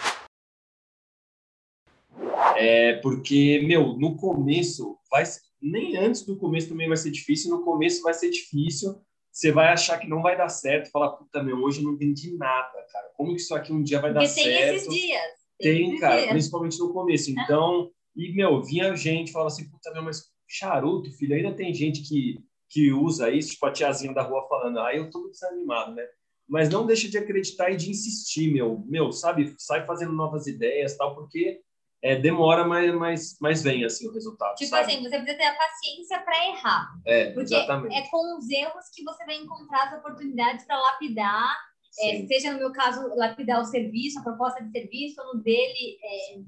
[2.56, 5.24] É porque, meu, no começo vai
[5.60, 9.00] nem antes do começo também vai ser difícil, no começo vai ser difícil.
[9.32, 12.34] Você vai achar que não vai dar certo, fala, puta, meu, hoje eu não entendi
[12.38, 13.10] nada, cara.
[13.16, 14.74] Como que isso aqui um dia vai Porque dar tem certo?
[14.76, 15.22] esses dias.
[15.58, 16.30] Tem, esses cara, dias.
[16.30, 17.30] principalmente no começo.
[17.30, 22.02] Então, e, meu, vinha gente falava assim, puta, meu, mas charuto, filho, ainda tem gente
[22.02, 22.38] que,
[22.70, 26.04] que usa isso, tipo a tiazinha da rua falando, ah, eu tô desanimado, né?
[26.48, 29.54] Mas não deixa de acreditar e de insistir, meu, meu, sabe?
[29.58, 31.60] Sai fazendo novas ideias, tal, porque
[32.02, 34.92] é, demora, mas, mas, mas vem, assim, o resultado, Tipo sabe?
[34.92, 36.88] assim, você precisa ter a paciência para errar.
[37.04, 37.96] é, Porque exatamente.
[37.96, 41.56] é com os erros que você vai encontrar as oportunidades para lapidar
[41.98, 45.98] É, seja no meu caso, lapidar o serviço, a proposta de serviço, ou no dele,
[46.02, 46.38] é,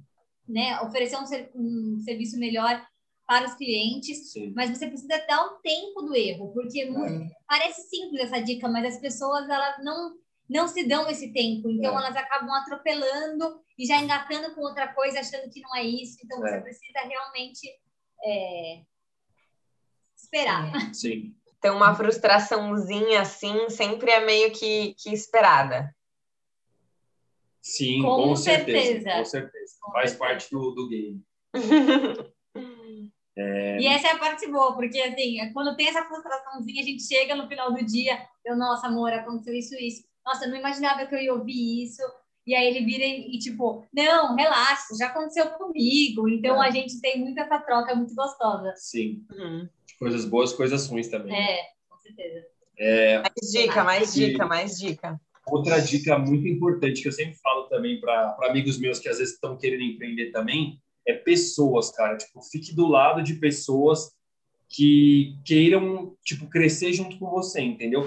[0.49, 2.85] né, oferecer um, ser- um serviço melhor
[3.27, 4.53] para os clientes, Sim.
[4.57, 8.95] mas você precisa dar um tempo do erro, porque mu- parece simples essa dica, mas
[8.95, 10.17] as pessoas elas não
[10.51, 11.97] não se dão esse tempo, então É.
[12.03, 16.39] elas acabam atropelando e já engatando com outra coisa, achando que não é isso, então
[16.47, 16.53] É.
[16.53, 17.69] você precisa realmente
[18.25, 18.81] é,
[20.17, 20.95] esperar.
[20.95, 21.35] Sim.
[21.59, 25.95] Então, uma frustraçãozinha assim sempre é meio que, que esperada.
[27.69, 28.81] Sim, Com com, certeza.
[28.81, 29.19] certeza.
[29.19, 29.75] Com certeza.
[29.83, 30.19] Com Faz certeza.
[30.19, 31.23] parte do, do game.
[33.81, 37.05] E essa é a parte boa, porque assim, é quando tem essa frustraçãozinha, a gente
[37.05, 40.03] chega no final do dia, eu, nossa, amor, aconteceu isso, isso.
[40.27, 42.03] Nossa, eu não imaginava que eu ia ouvir isso.
[42.45, 46.29] E aí ele vira e, e, tipo, não, relaxa, já aconteceu comigo.
[46.29, 46.67] Então É.
[46.67, 48.73] a gente tem muito essa troca muito gostosa.
[48.75, 49.25] Sim.
[49.31, 49.69] Uhum.
[50.01, 51.37] Coisas boas, coisas ruins também.
[51.37, 52.45] É, com certeza.
[52.77, 55.21] É, Mais dica, mais dica, mais dica.
[55.51, 59.35] Outra dica muito importante que eu sempre falo também para amigos meus que às vezes
[59.35, 62.17] estão querendo empreender também é pessoas, cara.
[62.17, 64.13] Tipo, fique do lado de pessoas
[64.69, 68.07] que queiram, tipo, crescer junto com você, entendeu?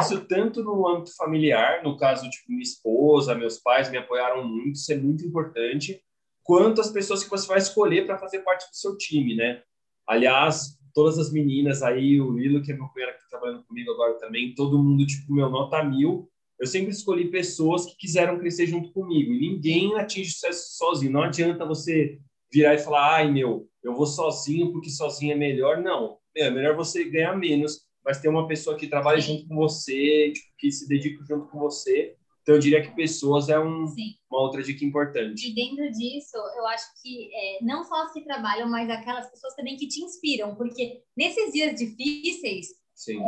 [0.00, 4.76] Isso tanto no âmbito familiar, no caso, tipo, minha esposa, meus pais me apoiaram muito,
[4.76, 6.00] isso é muito importante,
[6.44, 9.62] quanto as pessoas que você vai escolher para fazer parte do seu time, né?
[10.06, 13.92] Aliás, todas as meninas aí, o Lilo, que é meu cunhado que está trabalhando comigo
[13.92, 16.28] agora também, todo mundo, tipo, meu, nota mil.
[16.58, 19.32] Eu sempre escolhi pessoas que quiseram crescer junto comigo.
[19.32, 21.12] E ninguém atinge sucesso sozinho.
[21.12, 22.18] Não adianta você
[22.52, 25.80] virar e falar, ai, meu, eu vou sozinho porque sozinho é melhor.
[25.80, 26.18] Não.
[26.36, 29.36] É melhor você ganhar menos, mas ter uma pessoa que trabalhe Sim.
[29.36, 32.16] junto com você, tipo, que se dedique junto com você.
[32.48, 34.14] Então, eu diria que pessoas é um, Sim.
[34.30, 35.50] uma outra dica importante.
[35.50, 39.54] E dentro disso, eu acho que é, não só as que trabalham, mas aquelas pessoas
[39.54, 43.20] também que te inspiram, porque nesses dias difíceis, Sim.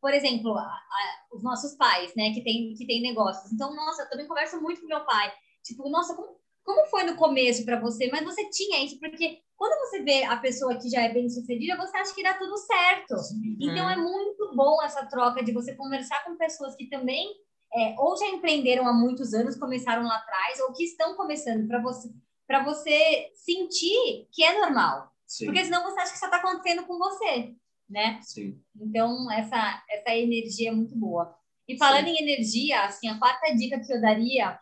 [0.00, 3.52] por exemplo, a- a- os nossos pais, né, que tem, que tem negócios.
[3.52, 5.32] Então, nossa, eu também converso muito com meu pai.
[5.64, 8.08] Tipo, nossa, como, como foi no começo para você?
[8.08, 11.76] Mas você tinha isso, porque quando você vê a pessoa que já é bem sucedida,
[11.76, 13.16] você acha que dá tudo certo.
[13.58, 17.28] Então, é muito bom essa troca de você conversar com pessoas que também
[17.72, 21.80] é, ou já empreenderam há muitos anos, começaram lá atrás, ou que estão começando, para
[21.80, 22.10] você,
[22.46, 25.10] para você sentir que é normal.
[25.26, 25.46] Sim.
[25.46, 27.54] Porque senão você acha que só está acontecendo com você,
[27.88, 28.20] né?
[28.22, 28.60] Sim.
[28.80, 31.36] Então, essa, essa energia é muito boa.
[31.68, 34.58] E falando em energia, assim, a quarta dica que eu daria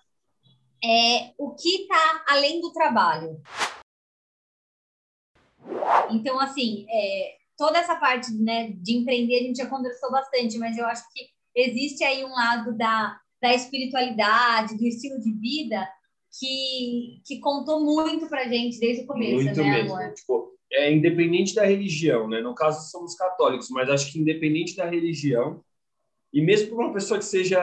[0.84, 3.40] é o que está além do trabalho.
[6.11, 10.76] Então, assim, é, toda essa parte né, de empreender a gente já conversou bastante, mas
[10.76, 15.88] eu acho que existe aí um lado da, da espiritualidade, do estilo de vida
[16.38, 19.96] que, que contou muito pra gente desde o começo, Muito né, mesmo.
[19.96, 20.12] amor?
[20.14, 22.40] Tipo, é independente da religião, né?
[22.40, 25.62] No caso, somos católicos, mas acho que independente da religião,
[26.32, 27.59] e mesmo para uma pessoa que seja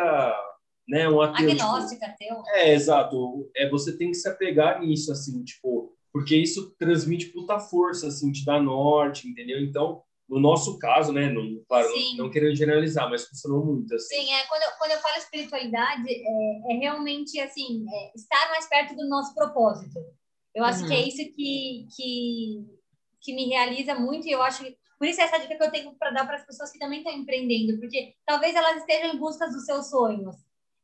[0.87, 1.51] né, um ateu.
[1.51, 2.43] Agnóstica, tipo, ateu.
[2.53, 3.49] É, exato.
[3.55, 8.31] É, você tem que se apegar nisso, assim, tipo, porque isso transmite puta força, assim,
[8.31, 9.59] te dá norte, entendeu?
[9.61, 12.17] Então, no nosso caso, né, não, claro, Sim.
[12.17, 14.15] não, não querendo generalizar, mas funcionou muito, assim.
[14.15, 18.67] Sim, é, quando, eu, quando eu falo espiritualidade, é, é realmente, assim, é, estar mais
[18.67, 19.99] perto do nosso propósito.
[20.53, 20.87] Eu acho Uhum.
[20.87, 22.65] que é isso que, que,
[23.21, 25.93] que me realiza muito e eu acho que por isso essa dica que eu tenho
[25.95, 29.45] para dar para as pessoas que também estão empreendendo, porque talvez elas estejam em busca
[29.47, 30.35] dos seus sonhos.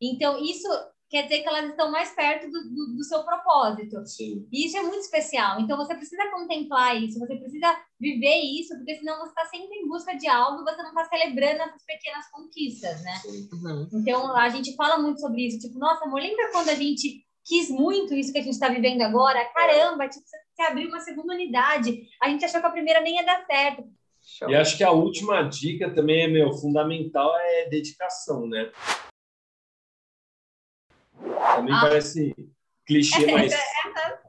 [0.01, 0.67] Então, isso
[1.11, 4.03] quer dizer que elas estão mais perto do, do, do seu propósito.
[4.05, 4.47] Sim.
[4.49, 5.59] E isso é muito especial.
[5.59, 9.89] Então, você precisa contemplar isso, você precisa viver isso, porque senão você está sempre em
[9.89, 13.13] busca de algo e você não está celebrando essas pequenas conquistas, né?
[13.17, 13.49] sim.
[13.51, 13.89] Uhum.
[13.93, 15.59] Então, a gente fala muito sobre isso.
[15.59, 19.01] Tipo, nossa, amor, lembra quando a gente quis muito isso que a gente está vivendo
[19.01, 19.43] agora?
[19.53, 22.07] Caramba, tipo, você abriu uma segunda unidade.
[22.21, 23.83] A gente achou que a primeira nem ia dar certo.
[24.23, 24.49] Show.
[24.49, 28.71] E acho que a última dica também é, meu, fundamental é dedicação, né?
[31.55, 31.81] Também Ah.
[31.81, 32.35] parece
[32.85, 33.53] clichê, mas,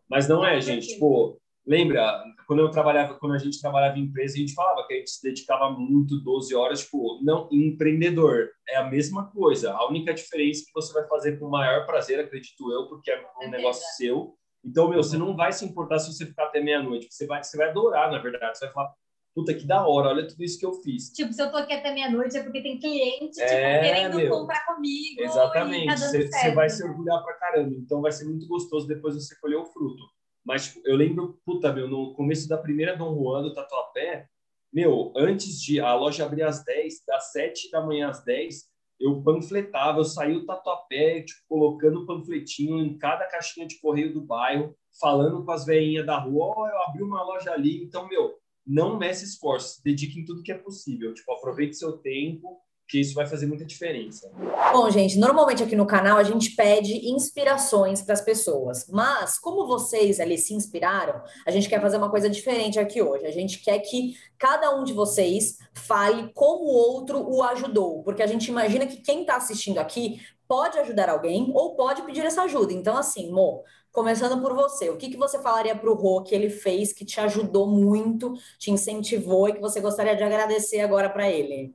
[0.08, 0.88] mas não é, gente.
[0.88, 4.94] Tipo, lembra, quando eu trabalhava, quando a gente trabalhava em empresa, a gente falava que
[4.94, 9.72] a gente se dedicava muito, 12 horas, tipo, não, empreendedor, é a mesma coisa.
[9.72, 13.10] A única diferença é que você vai fazer com o maior prazer, acredito eu, porque
[13.10, 13.50] é um certeza.
[13.50, 14.34] negócio seu.
[14.64, 17.56] Então, meu, você não vai se importar se você ficar até meia-noite, você vai, você
[17.56, 18.56] vai adorar, na verdade.
[18.58, 18.92] Você vai falar,
[19.34, 21.10] puta, que da hora, olha tudo isso que eu fiz.
[21.10, 24.30] Tipo, se eu tô aqui até meia-noite é porque tem cliente, tipo, É, querendo meu.
[24.30, 25.20] comprar comigo.
[25.22, 25.86] Exatamente.
[25.86, 26.90] tá dando Você você vai se né?
[26.90, 27.74] orgulhar pra caramba.
[27.76, 30.02] Então vai ser muito gostoso depois você colher o fruto.
[30.44, 34.26] Mas tipo, eu lembro, puta, meu, no começo da primeira Dom Juan do Tatuapé,
[34.72, 39.22] meu, antes de a loja abrir às 10, das 7 da manhã às 10, eu
[39.22, 44.74] panfletava, eu saí o Tatuapé, tipo, colocando panfletinho em cada caixinha de correio do bairro,
[45.00, 47.82] falando com as veinhas da rua, ó, eu abri uma loja ali.
[47.82, 48.34] Então, meu,
[48.66, 51.12] não messe esforços, dedique em tudo que é possível.
[51.14, 54.30] Tipo, aproveite seu tempo, que isso vai fazer muita diferença.
[54.72, 59.66] Bom, gente, normalmente aqui no canal a gente pede inspirações para as pessoas, mas como
[59.66, 63.26] vocês ali se inspiraram, a gente quer fazer uma coisa diferente aqui hoje.
[63.26, 68.22] A gente quer que cada um de vocês fale como o outro o ajudou, porque
[68.22, 72.42] a gente imagina que quem está assistindo aqui pode ajudar alguém ou pode pedir essa
[72.42, 72.74] ajuda.
[72.74, 76.34] Então, assim, Mo, começando por você, o que, que você falaria para o Rô que
[76.34, 81.08] ele fez que te ajudou muito, te incentivou e que você gostaria de agradecer agora
[81.08, 81.74] para ele?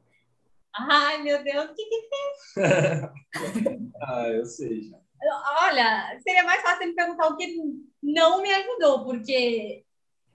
[0.79, 2.07] Ai, meu Deus, o que que
[4.01, 4.97] ah, eu sei já.
[5.61, 7.55] Olha, seria mais fácil me perguntar o que
[8.01, 9.83] não me ajudou, porque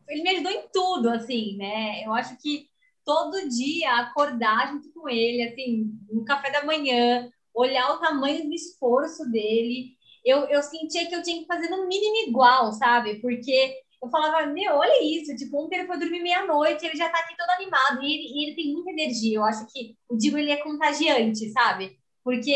[0.09, 2.05] ele me ajudou em tudo, assim, né?
[2.05, 2.69] Eu acho que
[3.05, 8.55] todo dia acordar junto com ele, assim, no café da manhã, olhar o tamanho do
[8.55, 13.21] esforço dele, eu, eu sentia que eu tinha que fazer no mínimo igual, sabe?
[13.21, 17.21] Porque eu falava, meu, olha isso, tipo, ontem ele foi dormir meia-noite, ele já tá
[17.21, 19.39] aqui todo animado, e ele, e ele tem muita energia.
[19.39, 21.97] Eu acho que o Digo, ele é contagiante, sabe?
[22.25, 22.53] Porque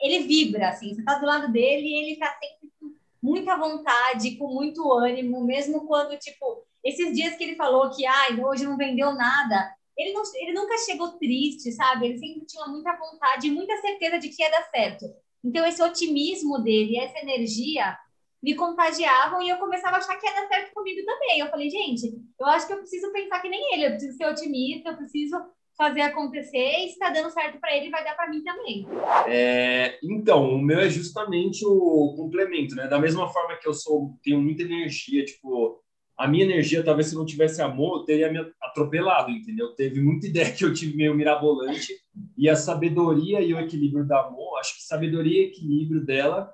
[0.00, 4.36] ele vibra, assim, você tá do lado dele e ele tá sempre com muita vontade,
[4.36, 8.78] com muito ânimo, mesmo quando, tipo, esses dias que ele falou que, ai, hoje não
[8.78, 12.06] vendeu nada, ele, não, ele nunca chegou triste, sabe?
[12.06, 15.06] Ele sempre tinha muita vontade e muita certeza de que ia dar certo.
[15.44, 17.96] Então, esse otimismo dele, essa energia,
[18.42, 21.40] me contagiavam e eu começava a achar que ia dar certo comigo também.
[21.40, 24.26] Eu falei, gente, eu acho que eu preciso pensar que nem ele, eu preciso ser
[24.26, 25.36] otimista, eu preciso
[25.76, 28.86] fazer acontecer e se está dando certo para ele, vai dar para mim também.
[29.26, 32.88] É, então, o meu é justamente o complemento, né?
[32.88, 35.82] Da mesma forma que eu sou, tenho muita energia, tipo,
[36.16, 39.74] a minha energia, talvez se não tivesse amor, eu teria me atropelado, entendeu?
[39.74, 41.92] Teve muita ideia que eu tive meio mirabolante
[42.38, 46.50] e a sabedoria e o equilíbrio da amor, acho que sabedoria e equilíbrio dela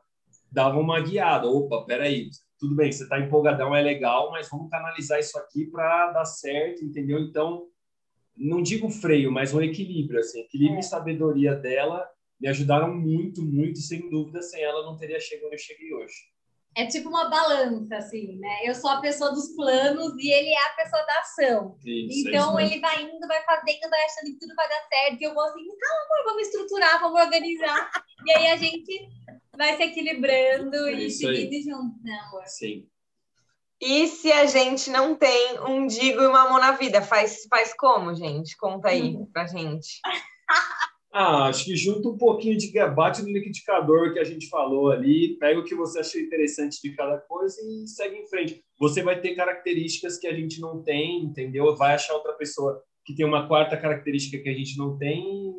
[0.53, 1.49] dava uma guiada.
[1.49, 2.29] Opa, peraí,
[2.59, 6.85] tudo bem, você tá empolgadão, é legal, mas vamos canalizar isso aqui para dar certo,
[6.85, 7.19] entendeu?
[7.19, 7.67] Então,
[8.37, 10.81] não digo freio, mas um equilíbrio, assim, equilíbrio É.
[10.81, 12.07] e sabedoria dela
[12.41, 16.15] me ajudaram muito, muito, sem dúvida, sem ela não teria chegado onde eu cheguei hoje.
[16.75, 18.61] É tipo uma balança, assim, né?
[18.65, 21.77] Eu sou a pessoa dos planos e ele é a pessoa da ação.
[21.85, 22.73] Isso, é então mesmo.
[22.73, 25.21] ele vai indo, vai fazendo, vai achando que tudo vai dar certo.
[25.21, 27.91] E eu vou assim, calma, amor, vamos estruturar, vamos organizar.
[28.25, 29.07] e aí a gente
[29.57, 32.43] vai se equilibrando É e seguindo junto, né, amor?
[32.47, 32.87] Sim.
[33.81, 37.75] E se a gente não tem um digo e uma mão na vida, faz, faz
[37.77, 38.57] como, gente?
[38.57, 40.01] Conta aí pra gente.
[41.15, 45.37] Ah, acho que junta um pouquinho de bate no liquidificador que a gente falou ali,
[45.39, 48.65] pega o que você achou interessante de cada coisa e segue em frente.
[48.81, 51.77] Você vai ter características que a gente não tem, entendeu?
[51.77, 55.55] Vai achar outra pessoa que tem uma quarta característica que a gente não tem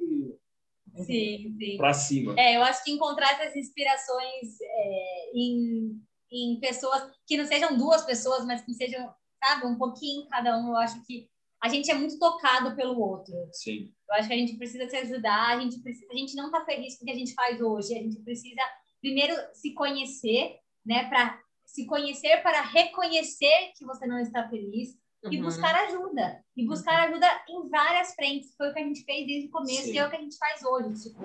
[0.95, 1.77] Sim, sim.
[1.77, 2.35] para cima.
[2.37, 8.03] É, eu acho que encontrar essas inspirações é, em, em pessoas que não sejam duas
[8.05, 9.11] pessoas, mas que sejam,
[9.43, 11.27] sabe, um pouquinho cada um, eu acho que
[11.61, 13.33] a gente é muito tocado pelo outro.
[13.53, 13.91] Sim.
[14.09, 16.63] Eu acho que a gente precisa se ajudar, a gente precisa, a gente não tá
[16.65, 18.61] feliz com o que a gente faz hoje, a gente precisa
[19.01, 24.97] primeiro se conhecer, né, para se conhecer para reconhecer que você não está feliz
[25.31, 25.43] e Uhum.
[25.43, 26.43] buscar ajuda.
[26.55, 28.53] E buscar ajuda em várias frentes.
[28.55, 29.93] Foi o que a gente fez desde o começo Sim.
[29.93, 31.03] e é o que a gente faz hoje.
[31.03, 31.19] Tipo,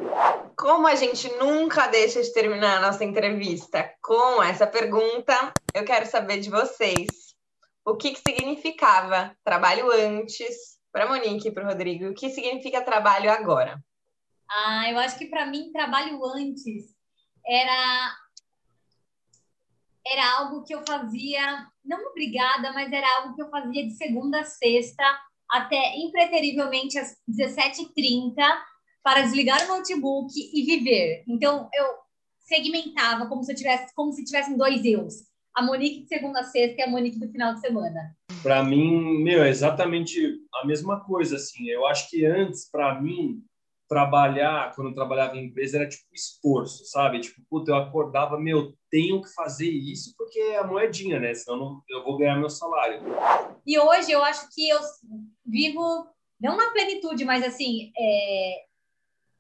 [0.57, 6.07] Como a gente nunca deixa de terminar a nossa entrevista com essa pergunta, eu quero
[6.07, 7.09] saber de vocês.
[7.85, 12.09] O que, que significava trabalho antes para Monique e para o Rodrigo?
[12.09, 13.79] O que significa trabalho agora?
[14.51, 16.95] Ah, eu acho que para mim trabalho antes
[17.47, 18.15] era
[20.11, 24.41] era algo que eu fazia, não obrigada, mas era algo que eu fazia de segunda
[24.41, 25.05] a sexta
[25.51, 28.35] até impreterivelmente às 17h30
[29.03, 31.25] para desligar o notebook e viver.
[31.27, 31.87] Então eu
[32.41, 35.29] segmentava como se eu tivesse, como se tivessem dois eus.
[35.55, 38.15] A Monique de segunda a sexta e a Monique do final de semana.
[38.43, 41.69] Para mim, meu, é exatamente a mesma coisa, assim.
[41.69, 43.43] Eu acho que antes, para mim,
[43.89, 47.21] trabalhar, quando eu trabalhava em empresa, era tipo esforço, sabe?
[47.21, 51.33] Tipo, puta, eu acordava, meu, tenho que fazer isso porque é a moedinha, né?
[51.35, 53.01] Senão eu não- eu vou ganhar meu salário.
[53.67, 54.79] E hoje eu acho que eu
[55.45, 56.07] vivo,
[56.41, 58.63] não na plenitude, mas assim, é,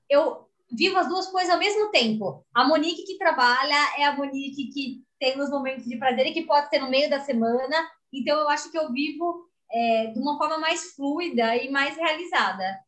[0.08, 2.44] eu vivo as duas coisas ao mesmo tempo.
[2.54, 6.42] A Monique que trabalha é a Monique que tem os momentos de prazer e que
[6.46, 7.90] pode ser no meio da semana.
[8.12, 12.78] Então eu acho que eu vivo é, de uma forma mais fluida e mais realizada.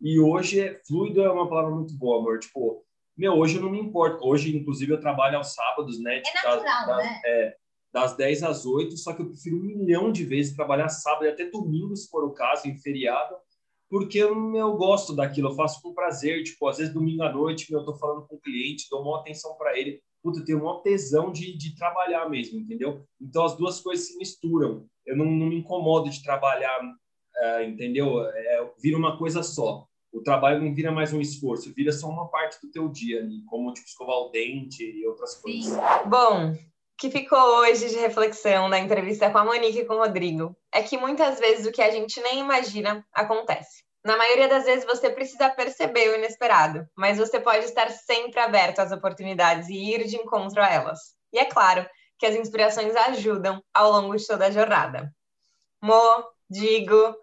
[0.00, 2.38] E hoje, é- fluido é uma palavra muito boa, amor.
[2.38, 2.84] Tipo,
[3.16, 4.26] meu, hoje eu não me importo.
[4.26, 6.18] Hoje, inclusive, eu trabalho aos sábados, né?
[6.18, 7.20] É Tipo, natural, das, né?
[7.26, 7.56] é,
[7.92, 11.28] das 10 às 8, só que eu prefiro um milhão de vezes trabalhar sábado e
[11.28, 13.36] até domingo, se for o caso, em feriado,
[13.90, 16.44] porque eu, eu gosto daquilo, eu faço com prazer.
[16.44, 19.20] Tipo, às vezes domingo à noite, meu, eu tô falando com o cliente, dou uma
[19.20, 20.00] atenção para ele.
[20.22, 23.04] Puta, eu tenho uma tesão de, de trabalhar mesmo, entendeu?
[23.20, 24.86] Então as duas coisas se misturam.
[25.04, 26.78] Eu não, não me incomodo de trabalhar,
[27.36, 28.22] é, entendeu?
[28.22, 29.86] É, vira uma coisa só.
[30.12, 33.44] O trabalho não vira mais um esforço, vira só uma parte do teu dia ali,
[33.44, 35.72] como tipo escovar o dente e outras coisas.
[35.72, 35.80] Sim.
[36.06, 36.56] Bom, o
[36.98, 40.82] que ficou hoje de reflexão da entrevista com a Monique e com o Rodrigo é
[40.82, 43.84] que muitas vezes o que a gente nem imagina acontece.
[44.04, 48.80] Na maioria das vezes você precisa perceber o inesperado, mas você pode estar sempre aberto
[48.80, 50.98] às oportunidades e ir de encontro a elas.
[51.32, 51.86] E é claro
[52.18, 55.14] que as inspirações ajudam ao longo de toda a jornada.
[55.82, 57.14] Mo, digo,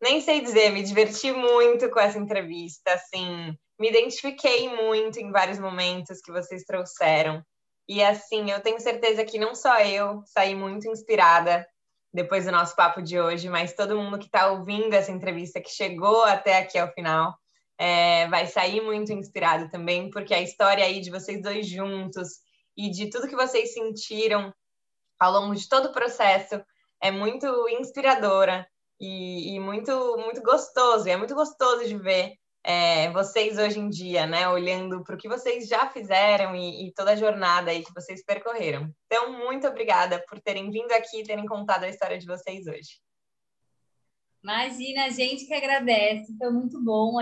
[0.00, 5.58] nem sei dizer, me diverti muito com essa entrevista, assim, me identifiquei muito em vários
[5.58, 7.42] momentos que vocês trouxeram.
[7.88, 11.66] E assim, eu tenho certeza que não só eu saí muito inspirada
[12.12, 15.70] depois do nosso papo de hoje, mas todo mundo que está ouvindo essa entrevista, que
[15.70, 17.34] chegou até aqui ao final,
[17.78, 22.28] é, vai sair muito inspirado também, porque a história aí de vocês dois juntos
[22.76, 24.52] e de tudo que vocês sentiram
[25.18, 26.62] ao longo de todo o processo
[27.00, 28.66] é muito inspiradora
[29.00, 31.06] e, e muito, muito gostoso.
[31.06, 32.34] E é muito gostoso de ver
[32.64, 34.48] é, vocês hoje em dia, né?
[34.48, 38.24] Olhando para o que vocês já fizeram e, e, toda a jornada aí que vocês
[38.24, 38.92] percorreram.
[39.06, 43.00] Então, muito obrigada por terem vindo aqui e terem contado a história de vocês hoje.
[44.42, 47.18] Imagina, a gente que agradece, foi muito bom,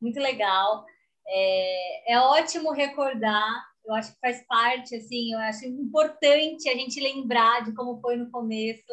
[0.00, 0.84] muito legal.
[1.26, 7.00] É, é ótimo recordar, eu acho que faz parte, assim, eu acho importante a gente
[7.00, 8.92] lembrar de como foi no começo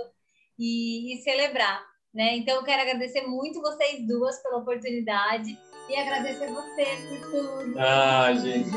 [0.57, 1.95] e, e celebrar.
[2.16, 2.38] Né?
[2.38, 5.59] Então, eu quero agradecer muito vocês duas pela oportunidade
[5.89, 7.78] e agradecer você por tudo.
[7.78, 8.70] Ah, gente,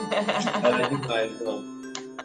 [0.67, 1.63] era demais, não.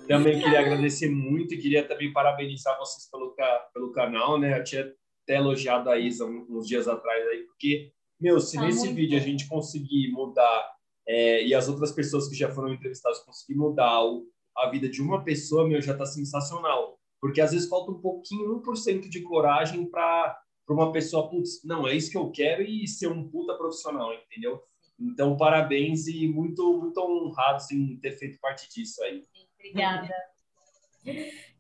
[0.08, 3.36] Também queria agradecer muito e queria também parabenizar vocês pelo,
[3.72, 4.58] pelo canal, né?
[4.60, 4.92] Eu tinha
[5.24, 9.22] até elogiado a Isa uns dias atrás aí, porque, meu, se Ah, nesse vídeo a
[9.22, 9.28] bom.
[9.28, 10.74] gente conseguir mudar
[11.08, 14.26] é, e as outras pessoas que já foram entrevistadas conseguir mudar o,
[14.58, 16.98] a vida de uma pessoa, meu, já tá sensacional.
[17.22, 21.88] Porque às vezes falta um pouquinho, 1% de coragem para para uma pessoa, putz, não,
[21.88, 24.62] é isso que eu quero e ser um puta profissional, entendeu?
[25.00, 29.24] Então, parabéns e muito, muito honrado em ter feito parte disso aí.
[29.60, 30.14] Obrigada.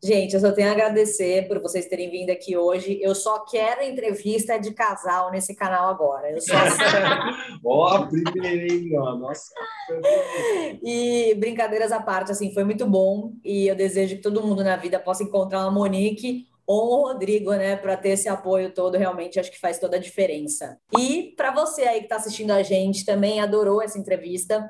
[0.01, 2.99] Gente, eu só tenho a agradecer por vocês terem vindo aqui hoje.
[3.01, 6.30] Eu só quero entrevista de casal nesse canal agora.
[6.30, 6.54] Eu só
[7.64, 8.10] Ó,
[8.43, 9.49] hein, ó, nossa.
[10.84, 13.34] E brincadeiras à parte, assim, foi muito bom.
[13.43, 17.51] E eu desejo que todo mundo na vida possa encontrar uma Monique ou o Rodrigo,
[17.53, 20.78] né, para ter esse apoio todo, realmente acho que faz toda a diferença.
[20.97, 24.69] E para você aí que está assistindo a gente, também adorou essa entrevista,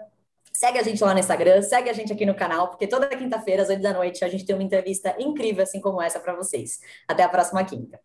[0.52, 3.64] segue a gente lá no Instagram, segue a gente aqui no canal, porque toda quinta-feira,
[3.64, 6.80] às 8 da noite, a gente tem uma entrevista incrível assim como essa para vocês.
[7.08, 8.00] Até a próxima quinta.